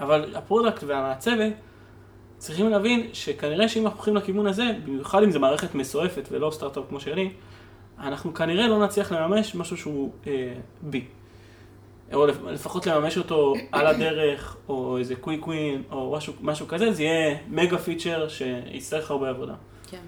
אבל 0.00 0.34
ה 0.36 0.42
product 0.42 0.84
והמעצבת 0.86 1.52
צריכים 2.38 2.70
להבין 2.70 3.08
שכנראה 3.12 3.68
שאם 3.68 3.84
אנחנו 3.84 3.96
הולכים 3.98 4.16
לכיוון 4.16 4.46
הזה, 4.46 4.64
במיוחד 4.84 5.22
אם 5.22 5.30
זו 5.30 5.40
מערכת 5.40 5.74
מסועפת 5.74 6.28
ולא 6.30 6.50
סטארט-אפ 6.50 6.84
כמו 6.88 7.00
שלי, 7.00 7.30
אנחנו 7.98 8.34
כנראה 8.34 8.68
לא 8.68 8.84
נצליח 8.84 9.12
לממש 9.12 9.54
משהו 9.54 9.76
שהוא 9.76 10.12
אה, 10.26 10.52
B. 10.82 11.04
או 12.12 12.26
לפחות 12.26 12.86
לממש 12.86 13.18
אותו 13.18 13.54
על 13.72 13.86
הדרך, 13.86 14.56
או 14.68 14.98
איזה 14.98 15.16
quick 15.16 15.46
win, 15.46 15.82
או 15.90 16.12
משהו, 16.16 16.32
משהו 16.40 16.68
כזה, 16.68 16.92
זה 16.92 17.02
יהיה 17.02 17.36
מגה 17.48 17.78
פיצ'ר 17.78 18.28
שיצטרך 18.28 19.10
הרבה 19.10 19.30
עבודה. 19.30 19.54
כן. 19.90 20.00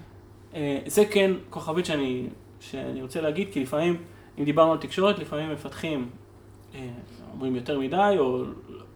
אה, 0.55 0.79
זה 0.85 1.05
כן 1.05 1.31
כוכבית 1.49 1.85
שאני, 1.85 2.27
שאני 2.59 3.01
רוצה 3.01 3.21
להגיד, 3.21 3.47
כי 3.51 3.59
לפעמים, 3.59 3.97
אם 4.39 4.45
דיברנו 4.45 4.71
על 4.71 4.77
תקשורת, 4.77 5.19
לפעמים 5.19 5.51
מפתחים 5.51 6.09
אומרים 7.33 7.55
יותר 7.55 7.79
מדי, 7.79 8.15
או 8.17 8.43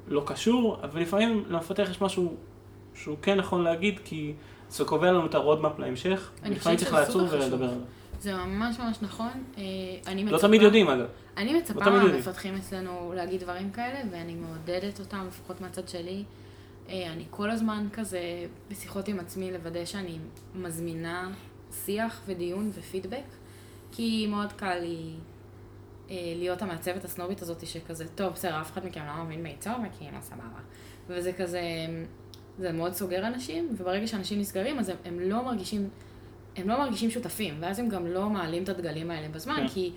לא 0.08 0.24
קשור, 0.26 0.78
אבל 0.84 1.02
לפעמים 1.02 1.44
למפתח 1.50 1.88
יש 1.90 2.02
משהו 2.02 2.36
שהוא 2.94 3.18
כן 3.22 3.38
נכון 3.38 3.64
להגיד, 3.64 4.00
כי 4.06 4.34
זה 4.70 4.86
קובע 4.86 5.12
לנו 5.12 5.26
את 5.26 5.36
הרודמפ 5.36 5.80
להמשך, 5.80 6.32
לפעמים 6.46 6.78
צריך 6.78 6.94
לעצור 6.94 7.22
ולדבר 7.32 7.66
עליו. 7.66 7.80
זה 8.20 8.34
ממש 8.34 8.80
ממש 8.80 8.98
נכון. 9.02 9.44
אה, 9.58 9.64
אני 10.08 10.24
מצפה... 10.24 10.36
לא 10.36 10.42
תמיד 10.42 10.62
יודעים, 10.62 10.90
אגב. 10.90 11.06
אני 11.38 11.54
לא 11.54 11.60
מצפה 11.60 11.86
לא 11.86 12.04
מהמפתחים 12.04 12.56
אצלנו 12.56 13.14
להגיד 13.16 13.42
דברים 13.42 13.72
כאלה, 13.72 14.00
ואני 14.12 14.36
מעודדת 14.36 15.00
אותם, 15.00 15.26
לפחות 15.28 15.62
מהצד 15.62 15.88
שלי. 15.88 16.24
אה, 16.90 17.12
אני 17.14 17.24
כל 17.30 17.52
הזמן 17.52 17.88
כזה 17.94 18.20
בשיחות 18.72 19.08
עם 19.08 19.20
עצמי 19.20 19.52
לוודא 19.52 19.86
שאני 19.86 20.18
מזמינה 20.56 21.32
שיח 21.86 22.22
ודיון 22.26 22.72
ופידבק, 22.74 23.26
כי 23.92 24.28
מאוד 24.30 24.54
קל 24.54 24.80
לי 24.80 25.14
להיות 26.10 26.62
המעצבת 26.62 27.04
הסנובית 27.06 27.41
הזאת 27.41 27.68
שכזה, 27.68 28.08
טוב, 28.15 28.34
בסדר, 28.34 28.62
אף 28.62 28.72
אחד 28.72 28.86
מכם 28.86 29.02
לא 29.06 29.24
מבין 29.24 29.44
מיצור, 29.44 29.74
וכאילו, 29.74 30.18
סבבה. 30.22 30.60
וזה 31.08 31.34
כזה, 31.34 31.62
זה 32.60 32.72
מאוד 32.72 32.94
סוגר 32.94 33.28
אנשים, 33.28 33.76
וברגע 33.78 34.08
שאנשים 34.08 34.39
נסגרים, 34.39 34.80
אז 34.80 34.89
הם, 34.89 34.96
הם 35.06 35.20
לא 35.20 35.46
מרגישים, 35.46 35.89
הם 36.56 36.70
לא 36.70 36.80
מרגישים 36.80 37.10
שותפים, 37.10 37.58
ואז 37.60 37.80
הם 37.80 37.89
גם 37.89 38.08
לא 38.08 38.30
מעלים 38.30 38.63
את 38.63 38.70
הדגלים 38.70 39.12
האלה 39.12 39.28
בזמן, 39.30 39.56
כן. 39.56 39.68
כי 39.68 39.91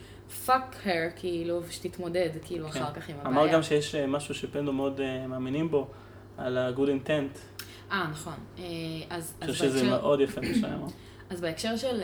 fuck 0.47 0.77
her, 0.85 1.09
כאילו, 1.16 1.61
שתתמודד, 1.71 2.31
כאילו, 2.44 2.68
כן. 2.68 2.83
אחר 2.83 2.92
כך 2.92 3.09
עם 3.09 3.16
הבעיה. 3.16 3.37
אמר 3.37 3.53
גם 3.53 3.62
שיש 3.62 3.94
אה, 3.94 4.07
משהו 4.07 4.35
שפנדו 4.35 4.73
מאוד 4.73 5.01
uh, 5.01 5.27
מאמינים 5.27 5.71
בו, 5.71 5.87
על 6.38 6.59
ה-good 6.59 7.09
intent. 7.09 7.62
אה, 7.92 8.07
נכון. 8.11 8.35
אז, 9.11 9.35
אני 9.42 9.53
חושב 9.53 9.64
שזה 9.64 9.88
מאוד 9.88 10.21
יפה 10.21 10.40
מה 10.40 10.55
שהיה. 10.61 10.79
אז 11.31 11.40
בהקשר 11.40 11.77
של, 11.77 12.01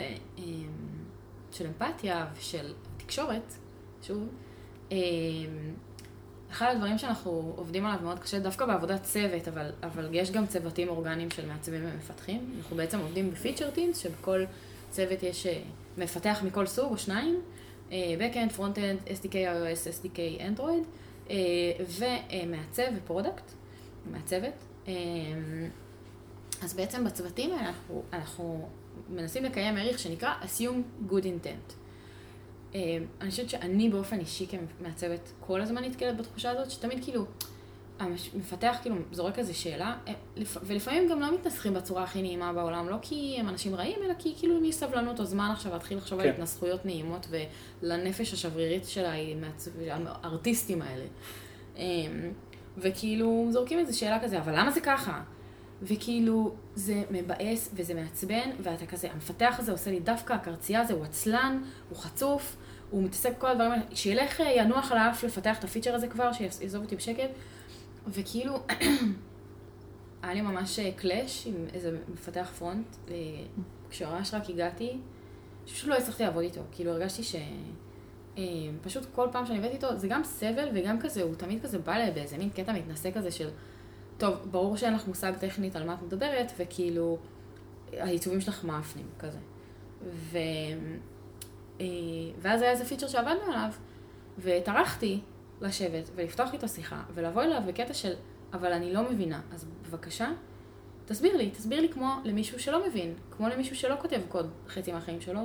של 1.53 1.67
אמפתיה 1.67 2.27
ושל 2.39 2.73
תקשורת, 2.97 3.53
שוב, 4.07 4.29
אחד 6.55 6.73
הדברים 6.75 6.99
שאנחנו 6.99 7.53
עובדים 7.57 7.87
עליו 7.87 7.99
מאוד 8.03 8.19
קשה, 8.19 8.39
דווקא 8.39 8.67
בעבודת 8.67 9.03
צוות, 9.03 9.49
אבל, 9.49 9.71
אבל 9.83 10.09
יש 10.13 10.31
גם 10.31 10.47
צוותים 10.47 10.89
אורגניים 10.89 11.31
של 11.31 11.47
מעצבים 11.47 11.81
ומפתחים. 11.85 12.55
אנחנו 12.59 12.77
בעצם 12.77 12.99
עובדים 12.99 13.31
בפיצ'ר 13.31 13.71
טינס, 13.71 13.99
שבכל 13.99 14.45
צוות 14.91 15.23
יש 15.23 15.47
אה, 15.47 15.61
מפתח 15.99 16.41
מכל 16.45 16.67
סוג 16.67 16.93
או 16.93 16.99
שניים, 16.99 17.41
אה, 17.93 18.15
Backend, 18.19 18.59
Frontend, 18.59 19.09
SDK 19.09 19.33
iOS, 19.33 20.03
SDK 20.03 20.41
Android, 20.41 20.85
אה, 21.31 21.37
ומעצב 21.99 22.83
ו 22.97 23.03
product, 23.03 23.53
מעצבת. 24.11 24.65
אז 26.63 26.75
בעצם 26.75 27.05
בצוותים 27.05 27.53
האלה 27.53 27.69
אנחנו, 27.69 28.03
אנחנו 28.13 28.69
מנסים 29.11 29.45
לקיים 29.45 29.77
ערך 29.77 29.99
שנקרא 29.99 30.35
assume 30.43 31.11
good 31.11 31.25
intent. 31.25 31.84
אה, 32.75 32.99
אני 33.21 33.31
חושבת 33.31 33.51
שאני 33.51 33.89
באופן 33.89 34.21
אישי 34.21 34.47
כמעצבת 34.47 35.33
כל 35.41 35.61
הזמן 35.61 35.85
נתקלת 35.85 36.17
בתחושה 36.17 36.51
הזאת, 36.51 36.71
שתמיד 36.71 37.05
כאילו, 37.05 37.25
המפתח 37.99 38.77
כאילו 38.83 38.97
זורק 39.13 39.39
איזה 39.39 39.55
שאלה, 39.55 39.97
אה, 40.09 40.13
ולפעמים 40.63 41.09
גם 41.09 41.21
לא 41.21 41.35
מתנסחים 41.35 41.75
בצורה 41.75 42.03
הכי 42.03 42.23
נעימה 42.23 42.53
בעולם, 42.53 42.89
לא 42.89 42.97
כי 43.03 43.37
הם 43.39 43.49
אנשים 43.49 43.75
רעים, 43.75 43.99
אלא 44.05 44.15
כי 44.19 44.35
כאילו 44.39 44.59
אם 44.59 44.65
יש 44.65 44.75
סבלנות 44.75 45.21
או 45.21 45.25
זמן 45.25 45.51
עכשיו 45.53 45.73
להתחיל 45.73 45.99
לחשוב 45.99 46.21
כן. 46.21 46.29
על 46.29 46.35
התנסחויות 46.35 46.87
נעימות 46.87 47.27
ולנפש 47.83 48.33
השברירית 48.33 48.85
של 48.85 49.05
הארטיסטים 50.23 50.83
האלה. 50.83 51.05
אה, 51.77 51.83
וכאילו 52.79 53.49
זורקים 53.51 53.79
איזה 53.79 53.93
שאלה 53.93 54.23
כזה, 54.23 54.39
אבל 54.39 54.53
למה 54.59 54.71
זה 54.71 54.81
ככה? 54.81 55.23
וכאילו, 55.83 56.55
זה 56.75 57.03
מבאס 57.11 57.71
וזה 57.75 57.95
מעצבן, 57.95 58.51
ואתה 58.63 58.87
כזה, 58.87 59.13
המפתח 59.13 59.57
הזה 59.59 59.73
עושה 59.73 59.91
לי 59.91 60.01
דווקא, 60.01 60.33
הקרצייה 60.33 60.81
הזה 60.81 60.95
הוא 60.95 61.05
עצלן, 61.05 61.63
הוא 61.89 61.99
חצוף, 61.99 62.57
הוא 62.95 63.03
מתעסק 63.03 63.37
בכל 63.37 63.47
הדברים 63.47 63.73
האלה, 63.73 63.83
שילך 63.95 64.41
אה, 64.41 64.53
ינוח 64.57 64.93
על 64.93 64.99
האף 64.99 65.25
לפתח 65.25 65.59
את 65.59 65.65
הפיצ'ר 65.65 65.95
הזה 65.95 66.09
כבר, 66.09 66.33
שיעזוב 66.33 66.83
אותי 66.83 66.97
בשקט. 66.97 67.31
וכאילו, 68.09 68.55
היה 70.23 70.35
לי 70.35 70.41
ממש 70.41 70.81
קלאש 70.97 71.47
אה, 71.47 71.53
עם 71.53 71.67
איזה 71.75 71.99
מפתח 72.13 72.53
פרונט, 72.59 72.87
אה, 73.09 73.15
כשממש 73.91 74.35
רק 74.35 74.51
הגעתי, 74.51 74.97
שפשוט 75.67 75.89
לא 75.89 75.95
הצלחתי 75.95 76.23
לעבוד 76.23 76.43
איתו. 76.43 76.61
כאילו 76.73 76.91
הרגשתי 76.91 77.23
ש... 77.23 77.37
פשוט 78.83 79.07
כל 79.15 79.29
פעם 79.33 79.47
שאני 79.47 79.59
הבאתי 79.59 79.75
איתו, 79.75 79.99
זה 79.99 80.09
גם 80.09 80.25
סבל 80.25 80.69
וגם 80.75 81.01
כזה, 81.01 81.23
הוא 81.23 81.35
תמיד 81.35 81.63
כזה 81.63 81.79
בא 81.79 81.93
אליי 81.95 82.11
באיזה 82.11 82.39
מין 82.39 82.51
קטע 82.51 82.73
מתנשא 82.73 83.11
כזה 83.11 83.31
של, 83.31 83.49
טוב, 84.19 84.35
ברור 84.51 84.77
שאין 84.77 84.95
לך 84.95 85.09
מושג 85.09 85.33
טכנית 85.41 85.77
על 85.77 85.87
מה 85.87 85.95
את 85.95 86.03
מדברת, 86.03 86.53
וכאילו, 86.59 87.19
העיצובים 87.93 88.41
שלך 88.41 88.65
מאפנים 88.65 89.07
כזה. 89.19 89.39
ו... 90.05 90.39
אה, 91.81 91.87
ואז 92.39 92.63
היה 92.63 92.71
איזה 92.71 92.85
פיצ'ר 92.85 93.09
שעבדנו 93.09 93.43
עליו, 93.47 93.69
וטרחתי 94.39 95.21
לשבת 95.61 96.11
ולפתוח 96.15 96.53
איתו 96.53 96.69
שיחה, 96.69 97.03
ולבוא 97.15 97.43
אליו 97.43 97.63
בקטע 97.67 97.95
של, 97.95 98.13
אבל 98.53 98.73
אני 98.73 98.93
לא 98.93 99.11
מבינה, 99.11 99.41
אז 99.53 99.67
בבקשה, 99.83 100.29
תסביר 101.07 101.37
לי, 101.37 101.51
תסביר 101.51 101.81
לי 101.81 101.89
כמו 101.89 102.15
למישהו 102.25 102.61
שלא 102.61 102.89
מבין, 102.89 103.15
כמו 103.31 103.49
למישהו 103.49 103.77
שלא 103.77 103.95
כותב 104.01 104.21
קוד 104.29 104.51
חצי 104.69 104.93
מהחיים 104.93 105.21
שלו, 105.21 105.41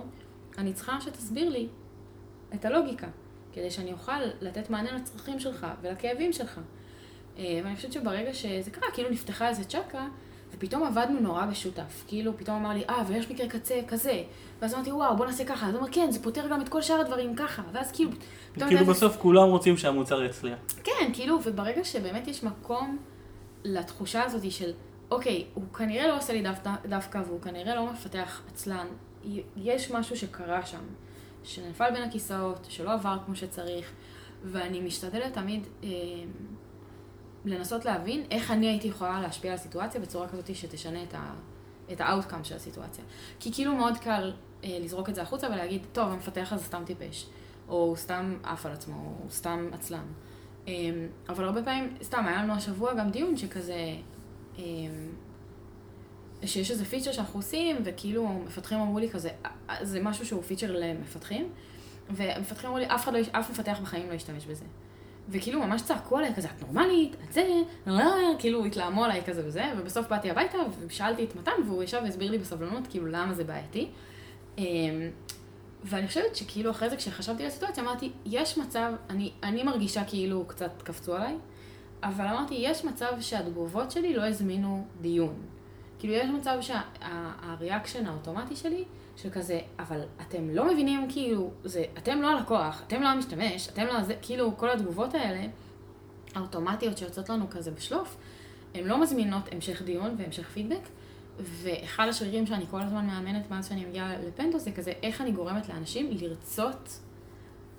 אני 0.58 0.74
צריכה 0.74 1.02
שתסביר 1.02 1.50
לי 1.50 1.68
את 2.54 2.66
הלוגיקה, 2.66 3.08
כדי 3.54 3.72
שאני 3.72 3.92
אוכל 3.92 4.22
לתת 4.42 4.70
מענה 4.70 4.92
לצרכים 4.92 5.40
שלך 5.40 5.68
ולכאבים 5.82 6.34
שלך. 6.34 6.60
אה, 7.38 7.62
ואני 7.64 7.76
חושבת 7.76 7.94
שברגע 7.94 8.34
שזה 8.34 8.72
קרה, 8.72 8.92
כאילו 8.94 9.10
נפתחה 9.10 9.50
איזה 9.50 9.64
צ'קה, 9.64 10.08
ופתאום 10.60 10.84
עבדנו 10.84 11.20
נורא 11.20 11.46
בשותף. 11.46 12.04
כאילו, 12.08 12.38
פתאום 12.38 12.58
אמר 12.58 12.70
לי, 12.70 12.84
אה, 12.90 13.04
ויש 13.08 13.32
מקרה 13.32 13.48
קצה 13.48 13.80
כזה. 13.88 14.24
ואז 14.62 14.74
אמרתי, 14.74 14.92
וואו, 14.92 15.18
בוא 15.18 15.26
נעשה 15.26 15.46
ככה. 15.46 15.68
אז 15.68 15.74
הוא 15.74 15.82
אמר, 15.82 15.92
כן, 15.92 16.12
זה 16.12 16.24
פותר 16.24 16.48
גם 16.48 16.62
את 16.62 16.70
כל 16.70 16.82
שאר 16.82 17.00
הדברים 17.00 17.36
ככה. 17.36 17.62
ואז 17.72 17.92
כאילו... 17.92 18.12
כאילו 18.56 18.86
בסוף 18.86 19.18
כולם 19.18 19.50
רוצים 19.50 19.78
שהמוצר 19.78 20.24
יצליח. 20.24 20.60
כן, 20.84 21.12
כאילו, 21.14 21.40
וברגע 21.46 21.84
שבאמת 21.84 22.28
יש 22.28 22.44
מקום 22.44 22.98
לתחושה 23.64 24.24
הזאת 24.24 24.52
של, 24.52 24.72
אוקיי, 25.12 25.46
הוא 25.54 25.64
כנראה 25.74 26.08
לא 26.08 26.18
עושה 26.18 26.34
לי 26.34 26.42
דווקא, 26.42 26.72
דווקא 26.86 27.22
והוא 27.28 27.42
כנראה 27.42 27.76
לא 27.76 27.92
מפתח 27.92 28.42
עצלן. 28.54 28.88
יש 29.58 29.92
משהו 29.92 30.18
שקרה 30.18 30.66
שם, 30.66 30.84
שנפל 31.44 31.92
בין 31.92 32.04
הכיסאות, 32.04 32.68
שלא 32.70 32.94
עבר 32.94 33.18
כמו 33.26 33.36
שצריך, 33.36 33.92
ואני 34.44 34.82
משתדלת 34.82 35.34
תמיד... 35.34 35.68
אה, 35.84 35.90
לנסות 37.46 37.86
להבין 37.86 38.24
איך 38.32 38.52
אני 38.52 38.68
הייתי 38.68 38.88
יכולה 38.88 39.22
להשפיע 39.22 39.52
על 39.52 39.58
הסיטואציה 39.58 40.02
בצורה 40.02 40.28
כזאת 40.28 40.56
שתשנה 40.56 41.04
את, 41.04 41.14
ה, 41.14 41.34
את 41.92 42.02
ה 42.02 42.07
outcome 42.07 42.44
של 42.44 42.56
הסיטואציה. 42.56 43.04
כי 43.40 43.54
כאילו 43.54 43.76
מאוד 43.76 43.98
קל 43.98 44.34
אה, 44.64 44.78
לזרוק 44.82 45.10
את 45.10 45.16
זה 45.16 45.22
החוצה 45.22 45.48
ולהגיד, 45.48 45.86
טוב, 45.94 46.12
המפתח 46.12 46.54
הזה 46.54 46.64
סתם 46.64 46.84
טיפש, 46.86 47.26
או 47.70 47.76
הוא 47.76 47.96
סתם 47.96 48.38
עף 48.44 48.66
על 48.66 48.72
עצמו, 48.72 48.96
או 48.96 49.16
הוא 49.24 49.30
סתם 49.30 49.70
עצלן. 49.74 50.06
אה, 50.68 50.74
אבל 51.30 51.44
הרבה 51.44 51.64
פעמים, 51.64 51.98
סתם, 52.04 52.26
היה 52.28 52.44
לנו 52.44 52.54
השבוע 52.54 52.94
גם 52.94 53.10
דיון 53.10 53.38
שכזה, 53.38 53.96
אה, 54.60 54.64
שיש 56.46 56.72
איזה 56.72 56.86
פיצ'ר 56.86 57.12
שאנחנו 57.12 57.40
עושים, 57.40 57.76
וכאילו 57.84 58.28
מפתחים 58.28 58.80
אמרו 58.80 59.00
לי 59.00 59.10
כזה, 59.10 59.30
אה, 59.46 59.86
זה 59.86 60.00
משהו 60.02 60.26
שהוא 60.26 60.44
פיצ'ר 60.44 60.80
למפתחים, 60.80 61.50
ומפתחים 62.10 62.70
אמרו 62.70 62.80
לי, 62.80 62.86
אף 62.88 63.08
לא, 63.08 63.20
אף 63.32 63.50
מפתח 63.50 63.80
בחיים 63.82 64.10
לא 64.10 64.14
ישתמש 64.14 64.46
בזה. 64.46 64.66
וכאילו 65.32 65.60
ממש 65.60 65.82
צעקו 65.82 66.18
עליי 66.18 66.34
כזה, 66.36 66.48
את 66.48 66.62
נורמלית, 66.62 67.16
את 67.28 67.34
זה, 67.34 67.48
אה, 67.88 68.04
כאילו 68.40 68.66
התלהמו 68.66 69.06
עליי 69.06 69.22
כזה 69.26 69.42
וזה, 69.46 69.64
ובסוף 69.78 70.08
באתי 70.08 70.32
הביתה 70.32 70.58
ושאלתי 70.88 71.24
את 71.24 71.36
מתן 71.36 71.52
והוא 71.66 71.84
ישב 71.84 72.00
והסביר 72.04 72.32
לי 72.32 72.38
בסבלנות 72.38 72.88
כאילו 72.88 73.06
למה 73.06 73.34
זה 73.34 73.44
בעייתי. 73.44 73.90
אמ, 74.58 74.64
ואני 75.84 76.08
חושבת 76.08 76.36
שכאילו 76.36 76.72
אחרי 76.72 76.90
זה 76.90 76.98
כשחשבתי 76.98 77.44
על 77.44 77.50
הסיטואציה 77.50 77.84
אמרתי, 77.84 78.12
יש 78.26 78.58
מצב, 78.58 78.94
אני, 79.10 79.32
אני 79.44 79.64
מרגישה 79.64 80.04
כאילו 80.04 80.46
קצת 80.48 80.82
קפצו 80.84 81.16
עליי, 81.16 81.36
אבל 82.04 82.26
אמרתי, 82.28 82.56
יש 82.58 82.86
מצב 82.86 83.12
שהתגובות 83.20 83.92
שלי 83.92 84.14
לא 84.14 84.26
הזמינו 84.26 84.86
דיון. 85.02 85.36
כאילו 86.00 86.14
יש 86.14 86.30
מצב 86.30 86.58
שהריאקשן 86.62 88.06
האוטומטי 88.06 88.56
שלי 88.56 88.84
שכזה, 89.22 89.60
אבל 89.80 90.02
אתם 90.22 90.50
לא 90.50 90.74
מבינים, 90.74 91.12
כאילו, 91.12 91.52
זה, 91.64 91.84
אתם 91.98 92.22
לא 92.22 92.28
הלקוח, 92.28 92.84
אתם 92.88 93.02
לא 93.02 93.08
המשתמש, 93.08 93.70
אתם 93.70 93.86
לא 93.86 94.04
זה, 94.04 94.16
כאילו, 94.22 94.58
כל 94.58 94.70
התגובות 94.70 95.14
האלה, 95.14 95.48
האוטומטיות 96.36 96.98
שיוצאות 96.98 97.30
לנו 97.30 97.50
כזה 97.50 97.72
בשלוף, 97.72 98.18
הן 98.76 98.84
לא 98.84 99.02
מזמינות 99.02 99.44
המשך 99.52 99.82
דיון 99.82 100.16
והמשך 100.18 100.50
פידבק, 100.50 100.90
ואחד 101.40 102.08
השרירים 102.08 102.46
שאני 102.46 102.66
כל 102.72 102.82
הזמן 102.82 103.06
מאמנת 103.06 103.52
מאז 103.52 103.70
שאני 103.70 103.86
מגיעה 103.86 104.14
לפנגו 104.28 104.60
זה 104.60 104.72
כזה, 104.72 104.94
איך 105.04 105.22
אני 105.22 105.32
גורמת 105.32 105.70
לאנשים 105.70 106.10
לרצות 106.12 107.00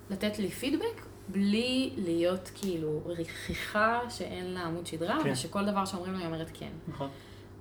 לתת 0.09 0.39
לי 0.39 0.49
פידבק 0.49 1.05
בלי 1.27 1.93
להיות 1.97 2.51
כאילו 2.55 3.01
רכיכה 3.05 3.99
שאין 4.09 4.45
לה 4.53 4.61
עמוד 4.61 4.87
שדרה, 4.87 5.23
כן. 5.23 5.31
ושכל 5.31 5.65
דבר 5.65 5.85
שאומרים 5.85 6.13
לה 6.13 6.19
היא 6.19 6.27
אומרת 6.27 6.49
כן. 6.53 6.71
נכון. 6.87 7.09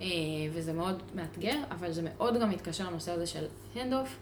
אה, 0.00 0.06
וזה 0.52 0.72
מאוד 0.72 1.02
מאתגר, 1.14 1.56
אבל 1.70 1.92
זה 1.92 2.02
מאוד 2.02 2.40
גם 2.40 2.50
מתקשר 2.50 2.90
לנושא 2.90 3.12
הזה 3.12 3.26
של 3.26 3.46
handoff, 3.74 4.18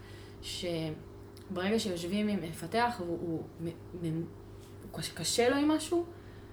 ברגע 1.51 1.79
שיושבים 1.79 2.29
עם 2.29 2.43
מפתח, 2.43 2.95
הוא, 2.99 3.07
הוא, 3.09 3.43
הוא, 4.03 4.11
הוא 4.93 5.03
קשה 5.15 5.49
לו 5.49 5.57
עם 5.57 5.69
משהו, 5.69 6.05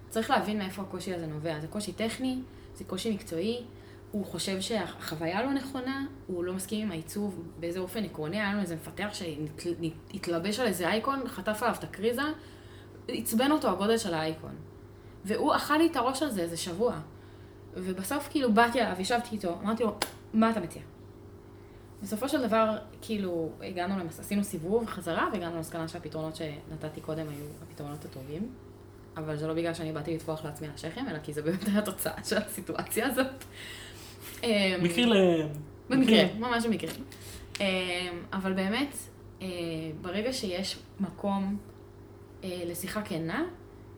צריך 0.09 0.29
להבין 0.29 0.57
מאיפה 0.57 0.81
הקושי 0.81 1.13
הזה 1.13 1.27
נובע. 1.27 1.59
זה 1.59 1.67
קושי 1.67 1.93
טכני, 1.93 2.39
זה 2.75 2.83
קושי 2.83 3.13
מקצועי, 3.13 3.63
הוא 4.11 4.25
חושב 4.25 4.61
שהחוויה 4.61 5.43
לא 5.43 5.53
נכונה, 5.53 6.05
הוא 6.27 6.43
לא 6.43 6.53
מסכים 6.53 6.81
עם 6.85 6.91
העיצוב 6.91 7.43
באיזה 7.59 7.79
אופן 7.79 8.03
עקרוני, 8.03 8.37
היה 8.37 8.51
לנו 8.51 8.61
איזה 8.61 8.75
מפתח 8.75 9.07
שהתלבש 9.13 10.59
על 10.59 10.67
איזה 10.67 10.87
אייקון, 10.87 11.27
חטף 11.27 11.63
עליו 11.63 11.75
את 11.79 11.83
הקריזה, 11.83 12.21
עצבן 13.07 13.51
אותו 13.51 13.69
הגודל 13.69 13.97
של 13.97 14.13
האייקון. 14.13 14.55
והוא 15.25 15.55
אכל 15.55 15.77
לי 15.77 15.87
את 15.87 15.95
הראש 15.95 16.23
על 16.23 16.29
זה 16.29 16.41
איזה 16.41 16.57
שבוע. 16.57 16.99
ובסוף 17.75 18.27
כאילו 18.31 18.53
באתי 18.53 18.81
אליו, 18.81 18.95
ישבתי 18.99 19.27
איתו, 19.31 19.57
אמרתי 19.63 19.83
לו, 19.83 19.95
מה 20.33 20.51
אתה 20.51 20.59
מציע? 20.59 20.81
בסופו 22.01 22.29
של 22.29 22.47
דבר, 22.47 22.77
כאילו, 23.01 23.49
הגענו, 23.61 23.99
למס... 23.99 24.19
עשינו 24.19 24.43
סיבוב 24.43 24.85
חזרה, 24.85 25.27
והגענו 25.33 25.55
למסקנה 25.55 25.87
שהפתרונות 25.87 26.35
שנתתי 26.35 27.01
קודם 27.01 27.29
היו 27.29 27.45
הפתרונות 27.63 28.05
הטובים. 28.05 28.49
אבל 29.17 29.37
זה 29.37 29.47
לא 29.47 29.53
בגלל 29.53 29.73
שאני 29.73 29.91
באתי 29.91 30.15
לטפוח 30.15 30.45
לעצמי 30.45 30.67
על 30.67 30.73
השכם, 30.73 31.05
אלא 31.09 31.19
כי 31.19 31.33
זה 31.33 31.41
באמת 31.41 31.67
התוצאה 31.77 32.23
של 32.23 32.37
הסיטואציה 32.37 33.07
הזאת. 33.07 33.43
אמ, 34.43 34.49
מקרה 34.83 35.05
ל... 35.05 35.41
במקרה, 35.89 36.23
ממש 36.39 36.65
במקרה. 36.65 36.91
אמ, 37.59 37.65
אבל 38.33 38.53
באמת, 38.53 38.95
אה, 39.41 39.47
ברגע 40.01 40.33
שיש 40.33 40.77
מקום 40.99 41.57
אה, 42.43 42.63
לשיחה 42.65 43.01
כנה, 43.01 43.43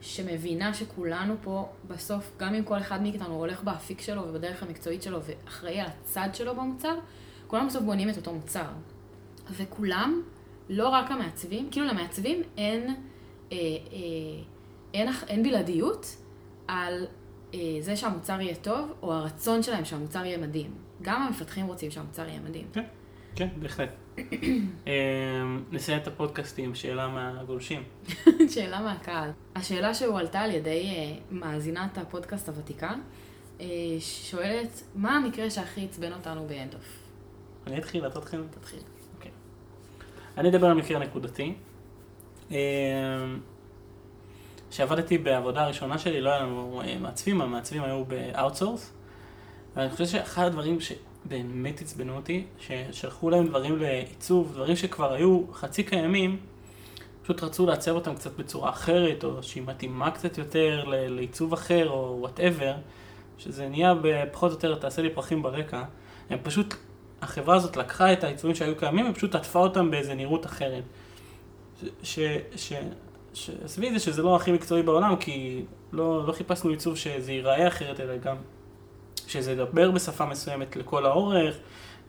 שמבינה 0.02 0.74
שכולנו 0.74 1.36
פה 1.42 1.70
בסוף, 1.88 2.32
גם 2.38 2.56
אם 2.56 2.64
כל 2.64 2.78
אחד 2.78 3.02
מאיתנו 3.02 3.36
הולך 3.36 3.64
באפיק 3.64 4.02
שלו 4.02 4.22
ובדרך 4.28 4.64
המקצועית 4.64 5.04
שלו 5.04 5.20
ואחראי 5.24 5.80
על 5.80 5.88
הצד 5.88 6.30
שלו 6.34 6.56
במוצר, 6.56 6.96
כולם 7.48 7.68
בסוף 7.68 7.84
בונים 7.84 8.10
את 8.10 8.18
אותו 8.18 8.34
מוצר. 8.34 8.68
וכולם, 9.52 10.22
לא 10.70 10.90
רק 10.90 11.12
המעצבים, 11.12 11.70
כאילו 11.72 11.88
למעצבים 11.88 12.42
אין, 12.58 12.88
אה, 13.52 13.58
אה, 13.58 13.58
אין, 14.94 15.10
אין 15.28 15.44
בלעדיות 15.44 16.16
על 16.68 17.06
אה, 17.54 17.60
זה 17.80 17.96
שהמוצר 17.96 18.42
יהיה 18.42 18.56
טוב, 18.56 18.94
או 19.02 19.14
הרצון 19.14 19.64
שלהם 19.64 19.86
שהמוצר 19.86 20.26
יהיה 20.26 20.38
מדהים. 20.38 20.72
גם 21.02 21.22
המפתחים 21.22 21.68
רוצים 21.68 21.92
שהמוצר 21.92 22.28
יהיה 22.28 22.40
מדהים. 22.40 22.68
כן, 22.74 22.84
כן, 23.36 23.48
בהחלט. 23.60 23.90
אה, 24.88 24.94
נסיים 25.72 25.98
את 25.98 26.08
הפודקאסט 26.08 26.56
עם 26.60 26.76
שאלה 26.76 27.08
מהגולשים. 27.08 27.84
שאלה 28.54 28.82
מהקהל. 28.82 29.30
השאלה 29.56 29.94
שהועלתה 29.94 30.40
על 30.40 30.52
ידי 30.52 30.86
אה, 30.88 31.20
מאזינת 31.32 31.98
הפודקאסט 31.98 32.50
הוותיקה, 32.50 32.94
אה, 33.62 33.66
שואלת, 34.00 34.84
מה 34.96 35.16
המקרה 35.16 35.50
שהכי 35.50 35.86
עצבן 35.86 36.14
אותנו 36.14 36.48
באנדוף? 36.48 37.00
אני 37.68 37.78
אתחיל, 37.78 38.08
אתה 38.08 38.22
תתחיל? 38.22 38.44
תתחיל. 38.52 38.80
אוקיי. 39.18 39.32
אני 40.38 40.50
אדבר 40.50 40.68
על 40.68 40.74
מקרה 40.74 41.00
נקודתי. 41.00 41.54
כשעבדתי 44.70 45.18
בעבודה 45.18 45.64
הראשונה 45.64 45.98
שלי, 45.98 46.22
לא 46.22 46.30
היה 46.30 46.40
לנו 46.40 46.82
מעצבים, 47.00 47.42
המעצבים 47.42 47.84
היו 47.84 48.06
ב 48.06 48.14
outsource. 48.14 48.94
ואני 49.76 49.90
חושב 49.90 50.06
שאחד 50.06 50.46
הדברים 50.46 50.78
שבאמת 51.28 51.82
עצבנו 51.82 52.16
אותי, 52.16 52.44
ששלחו 52.60 53.30
להם 53.30 53.48
דברים 53.48 53.78
לעיצוב, 53.78 54.52
דברים 54.54 54.76
שכבר 54.76 55.14
היו 55.14 55.42
חצי 55.54 55.84
קיימים, 55.84 56.38
פשוט 57.24 57.44
רצו 57.44 57.66
לעצב 57.66 57.92
אותם 57.92 58.16
קצת 58.16 58.36
בצורה 58.38 58.70
אחרת, 58.70 59.24
או 59.24 59.44
שהיא 59.44 59.64
מתאימה 59.64 60.12
קצת 60.12 60.38
יותר 60.38 60.84
לעיצוב 60.88 61.54
אחר, 61.54 61.90
או 61.90 62.18
whatever, 62.20 62.74
שזה 63.38 63.70
נהיה 63.70 63.94
פחות 64.32 64.52
או 64.52 64.56
יותר, 64.56 64.76
תעשה 64.76 65.02
לי 65.02 65.10
פרחים 65.10 65.44
ברקע. 65.44 65.84
הם 66.30 66.40
פשוט, 66.44 66.76
החברה 67.22 67.56
הזאת 67.56 67.78
לקחה 67.78 68.14
את 68.14 68.24
העיצובים 68.24 68.56
שהיו 68.56 68.76
קיימים, 68.76 69.10
ופשוט 69.12 69.36
עטפה 69.36 69.60
אותם 69.60 69.92
באיזה 69.92 70.14
נראות 70.14 70.46
אחרת. 70.46 70.84
ש... 72.04 72.20
ש... 72.56 72.74
עזבי 73.64 73.88
את 73.88 73.94
זה 73.94 74.00
שזה 74.00 74.22
לא 74.22 74.36
הכי 74.36 74.52
מקצועי 74.52 74.84
בעולם, 74.84 75.16
כי 75.16 75.62
לא, 75.92 76.28
לא 76.28 76.32
חיפשנו 76.32 76.70
עיצוב 76.70 76.98
שזה 76.98 77.32
ייראה 77.32 77.68
אחרת, 77.68 78.00
אלא 78.00 78.18
גם 78.18 78.36
שזה 79.28 79.52
ידבר 79.52 79.92
בשפה 79.92 80.26
מסוימת 80.26 80.76
לכל 80.76 81.06
האורך, 81.06 81.56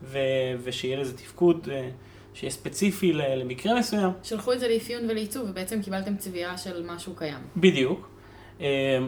ו, 0.03 0.17
ושיהיה 0.63 0.97
לזה 0.97 1.17
תפקוד 1.17 1.67
אה, 1.71 1.89
שיהיה 2.33 2.51
ספציפי 2.51 3.13
למקרה 3.13 3.79
מסוים. 3.79 4.11
שלחו 4.23 4.53
את 4.53 4.59
זה 4.59 4.67
לאפיון 4.67 5.09
ולעיצוב, 5.09 5.49
ובעצם 5.49 5.81
קיבלתם 5.81 6.17
צביעה 6.17 6.57
של 6.57 6.85
משהו 6.87 7.15
קיים. 7.15 7.39
בדיוק. 7.57 8.09
אה, 8.61 8.99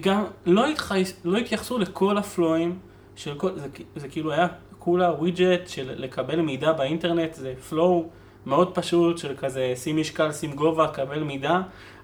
גם 0.00 0.24
לא, 0.46 0.66
התחייס, 0.66 1.20
לא 1.24 1.38
התייחסו 1.38 1.78
לכל 1.78 2.18
הפלואים 2.18 2.78
של 3.16 3.34
כל, 3.34 3.58
זה, 3.58 3.66
זה 3.96 4.08
כאילו 4.08 4.32
היה 4.32 4.46
כולה 4.78 5.12
ווידג'ט 5.12 5.68
של 5.68 5.92
לקבל 5.96 6.40
מידע 6.40 6.72
באינטרנט, 6.72 7.34
זה 7.34 7.54
פלואו. 7.68 8.08
מאוד 8.46 8.74
פשוט 8.74 9.18
של 9.18 9.36
כזה 9.36 9.72
שים 9.76 9.96
משקל, 9.96 10.32
שים 10.32 10.52
גובה, 10.52 10.88
קבל 10.88 11.22
מידע, 11.22 11.60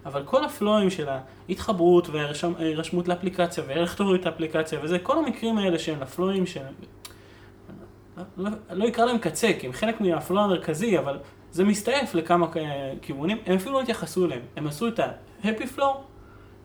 אבל 0.06 0.22
כל 0.24 0.44
הפלואים 0.44 0.90
של 0.90 1.06
ההתחברות 1.48 2.08
והירשמות 2.08 3.08
לאפליקציה 3.08 3.64
ואיך 3.66 3.94
תוריד 3.94 4.20
את 4.20 4.26
האפליקציה 4.26 4.78
וזה, 4.82 4.98
כל 4.98 5.18
המקרים 5.18 5.58
האלה 5.58 5.78
שהם 5.78 6.02
הפלואים 6.02 6.46
של... 6.46 6.60
לא, 8.36 8.50
לא 8.70 8.88
אקרא 8.88 9.04
להם 9.04 9.18
קצה, 9.18 9.50
כי 9.58 9.66
הם 9.66 9.72
חלק 9.72 10.00
מהפלואו 10.00 10.44
המרכזי, 10.44 10.98
אבל 10.98 11.18
זה 11.50 11.64
מסתעף 11.64 12.14
לכמה 12.14 12.46
כיוונים, 13.02 13.38
הם 13.46 13.56
אפילו 13.56 13.74
לא 13.74 13.80
התייחסו 13.80 14.24
אליהם, 14.24 14.42
הם 14.56 14.66
עשו 14.66 14.88
את 14.88 14.98
ה-happy 14.98 15.76
flow 15.76 15.96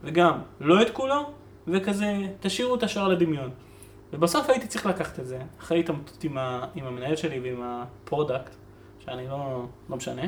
וגם 0.03 0.39
לא 0.59 0.81
את 0.81 0.89
כולו, 0.89 1.33
וכזה 1.67 2.13
השאירו 2.39 2.75
את 2.75 2.83
השאר 2.83 3.07
לדמיון. 3.07 3.49
ובסוף 4.13 4.49
הייתי 4.49 4.67
צריך 4.67 4.85
לקחת 4.85 5.19
את 5.19 5.27
זה, 5.27 5.39
אחרי 5.59 5.79
התעמתות 5.79 6.23
עם, 6.23 6.37
עם 6.75 6.85
המנהל 6.85 7.15
שלי 7.15 7.39
ועם 7.39 7.61
ה 7.63 7.73
product, 7.73 8.55
שאני 8.99 9.27
לא, 9.27 9.65
לא 9.89 9.95
משנה. 9.95 10.21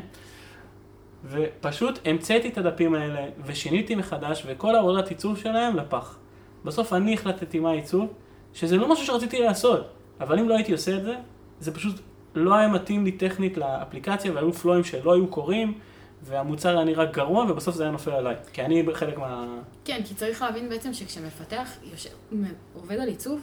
ופשוט 1.30 2.00
המצאתי 2.06 2.50
את 2.50 2.58
הדפים 2.58 2.96
האלה 2.96 3.26
ושיניתי 3.46 3.96
מחדש 3.96 4.44
וכל 4.48 4.76
העבודת 4.76 5.10
עיצוב 5.10 5.38
שלהם 5.38 5.76
לפח. 5.76 6.18
בסוף 6.66 6.94
אני 6.94 7.14
החלטתי 7.14 7.60
מה 7.60 7.70
העיצוב, 7.70 8.14
שזה 8.54 8.78
לא 8.78 8.92
משהו 8.92 9.06
שרציתי 9.06 9.40
לעשות, 9.40 9.88
אבל 10.20 10.40
אם 10.40 10.50
לא 10.50 10.56
הייתי 10.56 10.72
עושה 10.72 10.98
את 10.98 11.04
זה, 11.04 11.16
זה 11.60 11.74
פשוט 11.74 11.96
לא 12.36 12.56
היה 12.56 12.68
מתאים 12.68 13.06
לי 13.06 13.12
טכנית 13.12 13.58
לאפליקציה 13.58 14.32
והיו 14.34 14.54
פלואים 14.54 14.84
שלא 14.84 15.14
היו 15.14 15.28
קורים. 15.28 15.74
והמוצר 16.24 16.76
היה 16.76 16.86
נראה 16.86 17.06
גרוע, 17.06 17.46
ובסוף 17.50 17.76
זה 17.76 17.84
היה 17.84 17.92
נופל 17.92 18.12
עליי, 18.12 18.36
כי 18.54 18.62
אני 18.62 18.84
חלק 18.94 19.18
מה... 19.18 19.58
כן, 19.86 20.02
כי 20.06 20.16
צריך 20.16 20.42
להבין 20.42 20.70
בעצם 20.70 20.94
שכשמפתח 20.94 21.70
יושב, 21.92 22.10
עובד 22.74 23.00
על 23.00 23.08
עיצוב, 23.08 23.42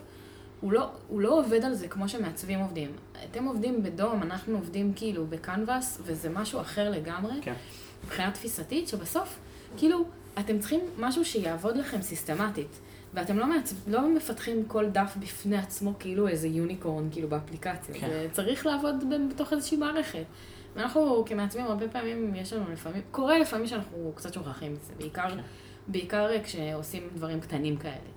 הוא 0.62 0.72
לא, 0.72 0.90
הוא 1.08 1.20
לא 1.20 1.38
עובד 1.38 1.64
על 1.64 1.74
זה 1.74 1.88
כמו 1.88 2.08
שמעצבים 2.08 2.60
עובדים. 2.60 2.90
אתם 3.30 3.44
עובדים 3.44 3.82
בדום, 3.82 4.22
אנחנו 4.22 4.54
עובדים 4.56 4.92
כאילו 4.96 5.26
בקנבאס, 5.26 6.00
וזה 6.04 6.30
משהו 6.30 6.60
אחר 6.60 6.90
לגמרי. 6.90 7.34
כן. 7.42 7.54
מבחינה 8.04 8.30
תפיסתית, 8.30 8.88
שבסוף, 8.88 9.38
כאילו, 9.76 10.04
אתם 10.38 10.58
צריכים 10.58 10.80
משהו 10.98 11.24
שיעבוד 11.24 11.76
לכם 11.76 12.02
סיסטמטית. 12.02 12.80
ואתם 13.14 13.38
לא, 13.38 13.46
מעצב, 13.46 13.76
לא 13.86 14.08
מפתחים 14.08 14.64
כל 14.64 14.88
דף 14.88 15.16
בפני 15.18 15.56
עצמו 15.56 15.92
כאילו 15.98 16.28
איזה 16.28 16.48
יוניקורן, 16.48 17.08
כאילו 17.10 17.28
באפליקציה. 17.28 17.94
כן. 17.94 18.08
זה 18.08 18.28
צריך 18.32 18.66
לעבוד 18.66 19.04
בתוך 19.30 19.52
איזושהי 19.52 19.76
מערכת. 19.76 20.24
ואנחנו 20.74 21.24
כמעצבים 21.26 21.64
הרבה 21.64 21.88
פעמים, 21.88 22.34
יש 22.34 22.52
לנו 22.52 22.72
לפעמים, 22.72 23.02
קורה 23.10 23.38
לפעמים 23.38 23.66
שאנחנו 23.66 24.12
קצת 24.14 24.34
שוכחים 24.34 24.74
את 24.74 24.82
זה, 24.84 24.92
בעיקר, 24.98 25.30
כן. 25.30 25.42
בעיקר 25.88 26.28
כשעושים 26.44 27.08
דברים 27.14 27.40
קטנים 27.40 27.76
כאלה. 27.76 28.10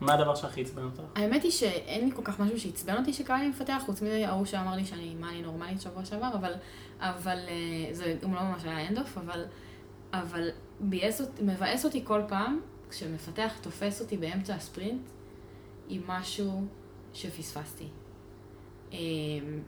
מה 0.00 0.14
הדבר 0.14 0.34
שהכי 0.34 0.60
עצבן 0.60 0.84
אותך? 0.84 1.00
האמת 1.14 1.42
היא 1.42 1.50
שאין 1.50 2.04
לי 2.04 2.14
כל 2.14 2.22
כך 2.24 2.40
משהו 2.40 2.60
שעצבן 2.60 2.96
אותי 2.96 3.12
שקרה 3.12 3.42
לי 3.42 3.48
מפתח, 3.48 3.82
חוץ 3.86 4.02
מההוא 4.02 4.44
שאמר 4.44 4.76
לי 4.76 4.84
שאני, 4.84 5.14
מה, 5.14 5.30
אני 5.30 5.42
נורמלית 5.42 5.80
שבוע 5.80 6.04
שעבר, 6.04 6.30
אבל, 6.34 6.52
אבל 7.00 7.38
אה, 7.48 7.94
זה 7.94 8.16
גם 8.22 8.34
לא 8.34 8.42
ממש 8.42 8.64
היה 8.64 8.88
אנדוף, 8.88 9.18
אבל, 9.18 9.44
אבל 10.12 10.48
ביאס, 10.80 11.22
מבאס 11.42 11.84
אותי 11.84 12.04
כל 12.04 12.22
פעם 12.28 12.60
כשמפתח 12.90 13.52
תופס 13.62 14.00
אותי 14.00 14.16
באמצע 14.16 14.54
הספרינט 14.54 15.02
עם 15.88 16.02
משהו 16.06 16.66
שפספסתי. 17.14 17.88
אמ, 18.92 18.98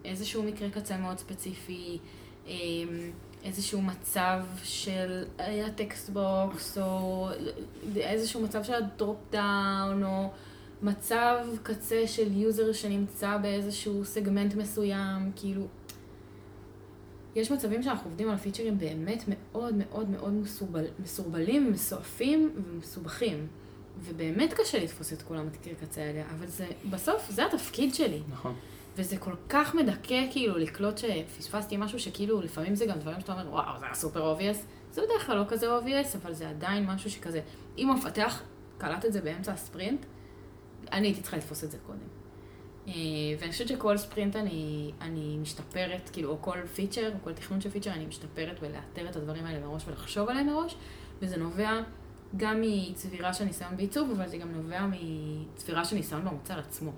איזשהו 0.04 0.42
מקרה 0.42 0.70
קצה 0.70 0.96
מאוד 0.96 1.18
ספציפי, 1.18 1.98
אמ, 2.46 2.52
איזשהו 3.45 3.82
מצב 3.82 4.41
של 4.62 5.24
היה 5.38 5.70
text 5.70 6.11
box, 6.11 6.78
או 6.78 7.28
איזשהו 7.97 8.41
מצב 8.41 8.62
של 8.64 8.74
ה 8.74 8.83
drop 8.83 9.16
down, 9.30 10.04
או 10.05 10.30
מצב 10.82 11.47
קצה 11.62 12.07
של 12.07 12.36
user 12.36 12.72
שנמצא 12.72 13.36
באיזשהו 13.36 14.05
סגמנט 14.05 14.55
מסוים, 14.55 15.32
כאילו... 15.36 15.66
יש 17.34 17.51
מצבים 17.51 17.82
שאנחנו 17.82 18.11
עובדים 18.11 18.30
על 18.30 18.36
פיצ'רים 18.36 18.78
באמת 18.78 19.24
מאוד 19.28 19.74
מאוד 19.74 20.11
מאוד 20.11 20.32
מסורבל, 20.32 20.84
מסורבלים, 21.03 21.72
מסועפים 21.72 22.51
ומסובכים. 22.57 23.47
ובאמת 24.01 24.53
קשה 24.53 24.78
לתפוס 24.78 25.12
את 25.12 25.22
כולם 25.22 25.47
המקרי 25.46 25.74
קצה 25.80 26.01
האלה, 26.01 26.22
אבל 26.30 26.47
זה, 26.47 26.66
בסוף 26.91 27.30
זה 27.30 27.47
התפקיד 27.47 27.95
שלי. 27.95 28.20
נכון. 28.30 28.55
וזה 28.97 29.16
כל 29.16 29.34
כך 29.49 29.74
מדכא 29.74 30.26
כאילו 30.30 30.59
לקלוט 30.59 30.99
שפספסתי 30.99 31.76
משהו 31.76 31.99
שכאילו 31.99 32.41
לפעמים 32.41 32.74
זה 32.74 32.86
גם 32.86 32.99
דברים 32.99 33.20
שאתה 33.20 33.32
אומר 33.32 33.51
וואו 33.51 33.78
זה 33.78 33.84
היה 33.84 33.95
super 33.94 34.20
obvious. 34.20 34.66
זה 34.93 35.03
בדרך 35.03 35.26
כלל 35.26 35.36
לא 35.36 35.45
כזה 35.49 35.72
obvious 35.76 36.16
אבל 36.16 36.32
זה 36.32 36.49
עדיין 36.49 36.86
משהו 36.86 37.11
שכזה 37.11 37.41
אם 37.78 37.91
המפתח 37.91 38.43
קלט 38.78 39.05
את 39.05 39.12
זה 39.12 39.20
באמצע 39.20 39.53
הספרינט 39.53 40.07
אני 40.93 41.07
הייתי 41.07 41.20
צריכה 41.20 41.36
לתפוס 41.36 41.64
את 41.64 41.70
זה 41.70 41.78
קודם. 41.86 41.99
אה, 42.88 42.93
ואני 43.38 43.53
חושבת 43.53 43.68
שכל 43.68 43.97
ספרינט 43.97 44.36
אני, 44.36 44.91
אני 45.01 45.38
משתפרת, 45.43 46.11
כאילו, 46.12 46.30
או 46.30 46.43
כל 46.43 46.59
פיצ'ר, 46.74 47.12
או 47.14 47.24
כל 47.24 47.32
תכנון 47.32 47.61
של 47.61 47.70
פיצ'ר, 47.70 47.91
אני 47.91 48.07
משתפרת 48.07 48.61
בלאתר 48.61 49.11
את 49.11 49.16
הדברים 49.16 49.47
האלה 49.47 49.66
מראש 49.66 49.82
ולחשוב 49.88 50.28
עליהם 50.28 50.47
מראש, 50.47 50.76
וזה 51.22 51.36
נובע 51.36 51.70
גם 52.36 52.61
מצבירה 52.61 53.34
של 53.34 53.45
ניסיון 53.45 53.76
בעיצוב, 53.76 54.11
אבל 54.11 54.28
זה 54.28 54.36
גם 54.36 54.53
נובע 54.53 54.86
מצבירה 54.86 55.84
של 55.84 55.97
ניסיון 55.97 56.24
במוצר 56.24 56.59
עצמו. 56.59 56.93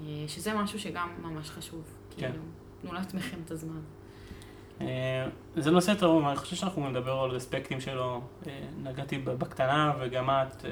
אה, 0.00 0.24
שזה 0.28 0.54
משהו 0.54 0.80
שגם 0.80 1.08
ממש 1.22 1.50
חשוב. 1.50 1.82
כן. 2.10 2.30
כאילו, 2.30 2.44
תנו 2.82 2.92
לעצמכם 2.92 3.36
את 3.44 3.50
הזמן. 3.50 3.80
אה, 4.80 5.28
זה 5.56 5.70
נושא 5.70 5.94
טוב, 5.94 6.26
אני 6.26 6.36
חושב 6.36 6.56
שאנחנו 6.56 6.90
נדבר 6.90 7.12
על 7.12 7.36
אספקטים 7.36 7.80
שלו. 7.80 8.20
אה, 8.46 8.66
נגעתי 8.82 9.18
בקטנה 9.18 9.92
וגם 10.00 10.30
את 10.30 10.64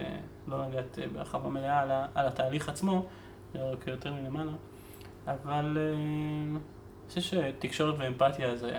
לא 0.48 0.66
נגעת 0.66 0.98
בהרחבה 1.12 1.48
מלאה 1.48 2.08
על, 2.14 2.26
התהליך 2.26 2.68
עצמו, 2.68 3.06
רק 3.54 3.86
יותר 3.86 4.12
מלמעלה. 4.12 4.52
אבל 5.26 5.78
אני 5.94 6.58
חושב 7.08 7.20
שתקשורת 7.20 7.94
ואמפתיה 7.98 8.56
זה, 8.56 8.78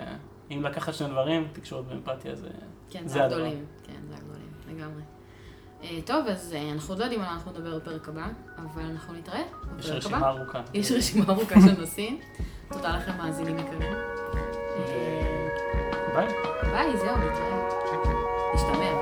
אם 0.52 0.64
לקחת 0.64 0.94
שני 0.94 1.08
דברים, 1.08 1.48
תקשורת 1.54 1.86
ואמפתיה 1.88 2.36
זה... 2.36 2.50
כן, 2.90 3.08
זה 3.08 3.14
זה 3.14 3.24
הדבר. 3.24 3.36
הגדולים. 3.36 3.66
כן, 3.84 4.02
זה 4.08 4.16
הגדולים, 4.16 4.52
לגמרי. 4.68 5.02
אה, 5.86 6.00
טוב, 6.06 6.28
אז 6.28 6.54
אה, 6.54 6.72
אנחנו 6.72 6.92
עוד 6.92 7.00
לא 7.00 7.04
יודעים 7.04 7.22
על 7.22 7.28
מה 7.28 7.34
אנחנו 7.34 7.52
נדבר 7.52 7.76
בפרק 7.80 8.10
הבא, 8.10 8.28
אבל 8.58 8.84
אנחנו 8.92 9.14
נתראה 9.14 9.42
יש 9.80 9.86
בפרק 9.86 9.98
רשימה 9.98 10.18
הבא. 10.18 10.30
ארוכה. 10.30 10.62
יש 10.74 10.92
רשימה 10.92 11.26
ארוכה 11.34 11.56
של 11.62 11.82
נושאים. 11.82 12.20
תודה 12.72 12.98
לכם, 12.98 13.18
מאזינים 13.18 13.60
יקרים. 13.60 13.94
אה, 14.78 15.48
ביי. 16.16 16.28
ביי, 16.72 16.98
זהו, 16.98 17.18
נתראה. 17.18 18.95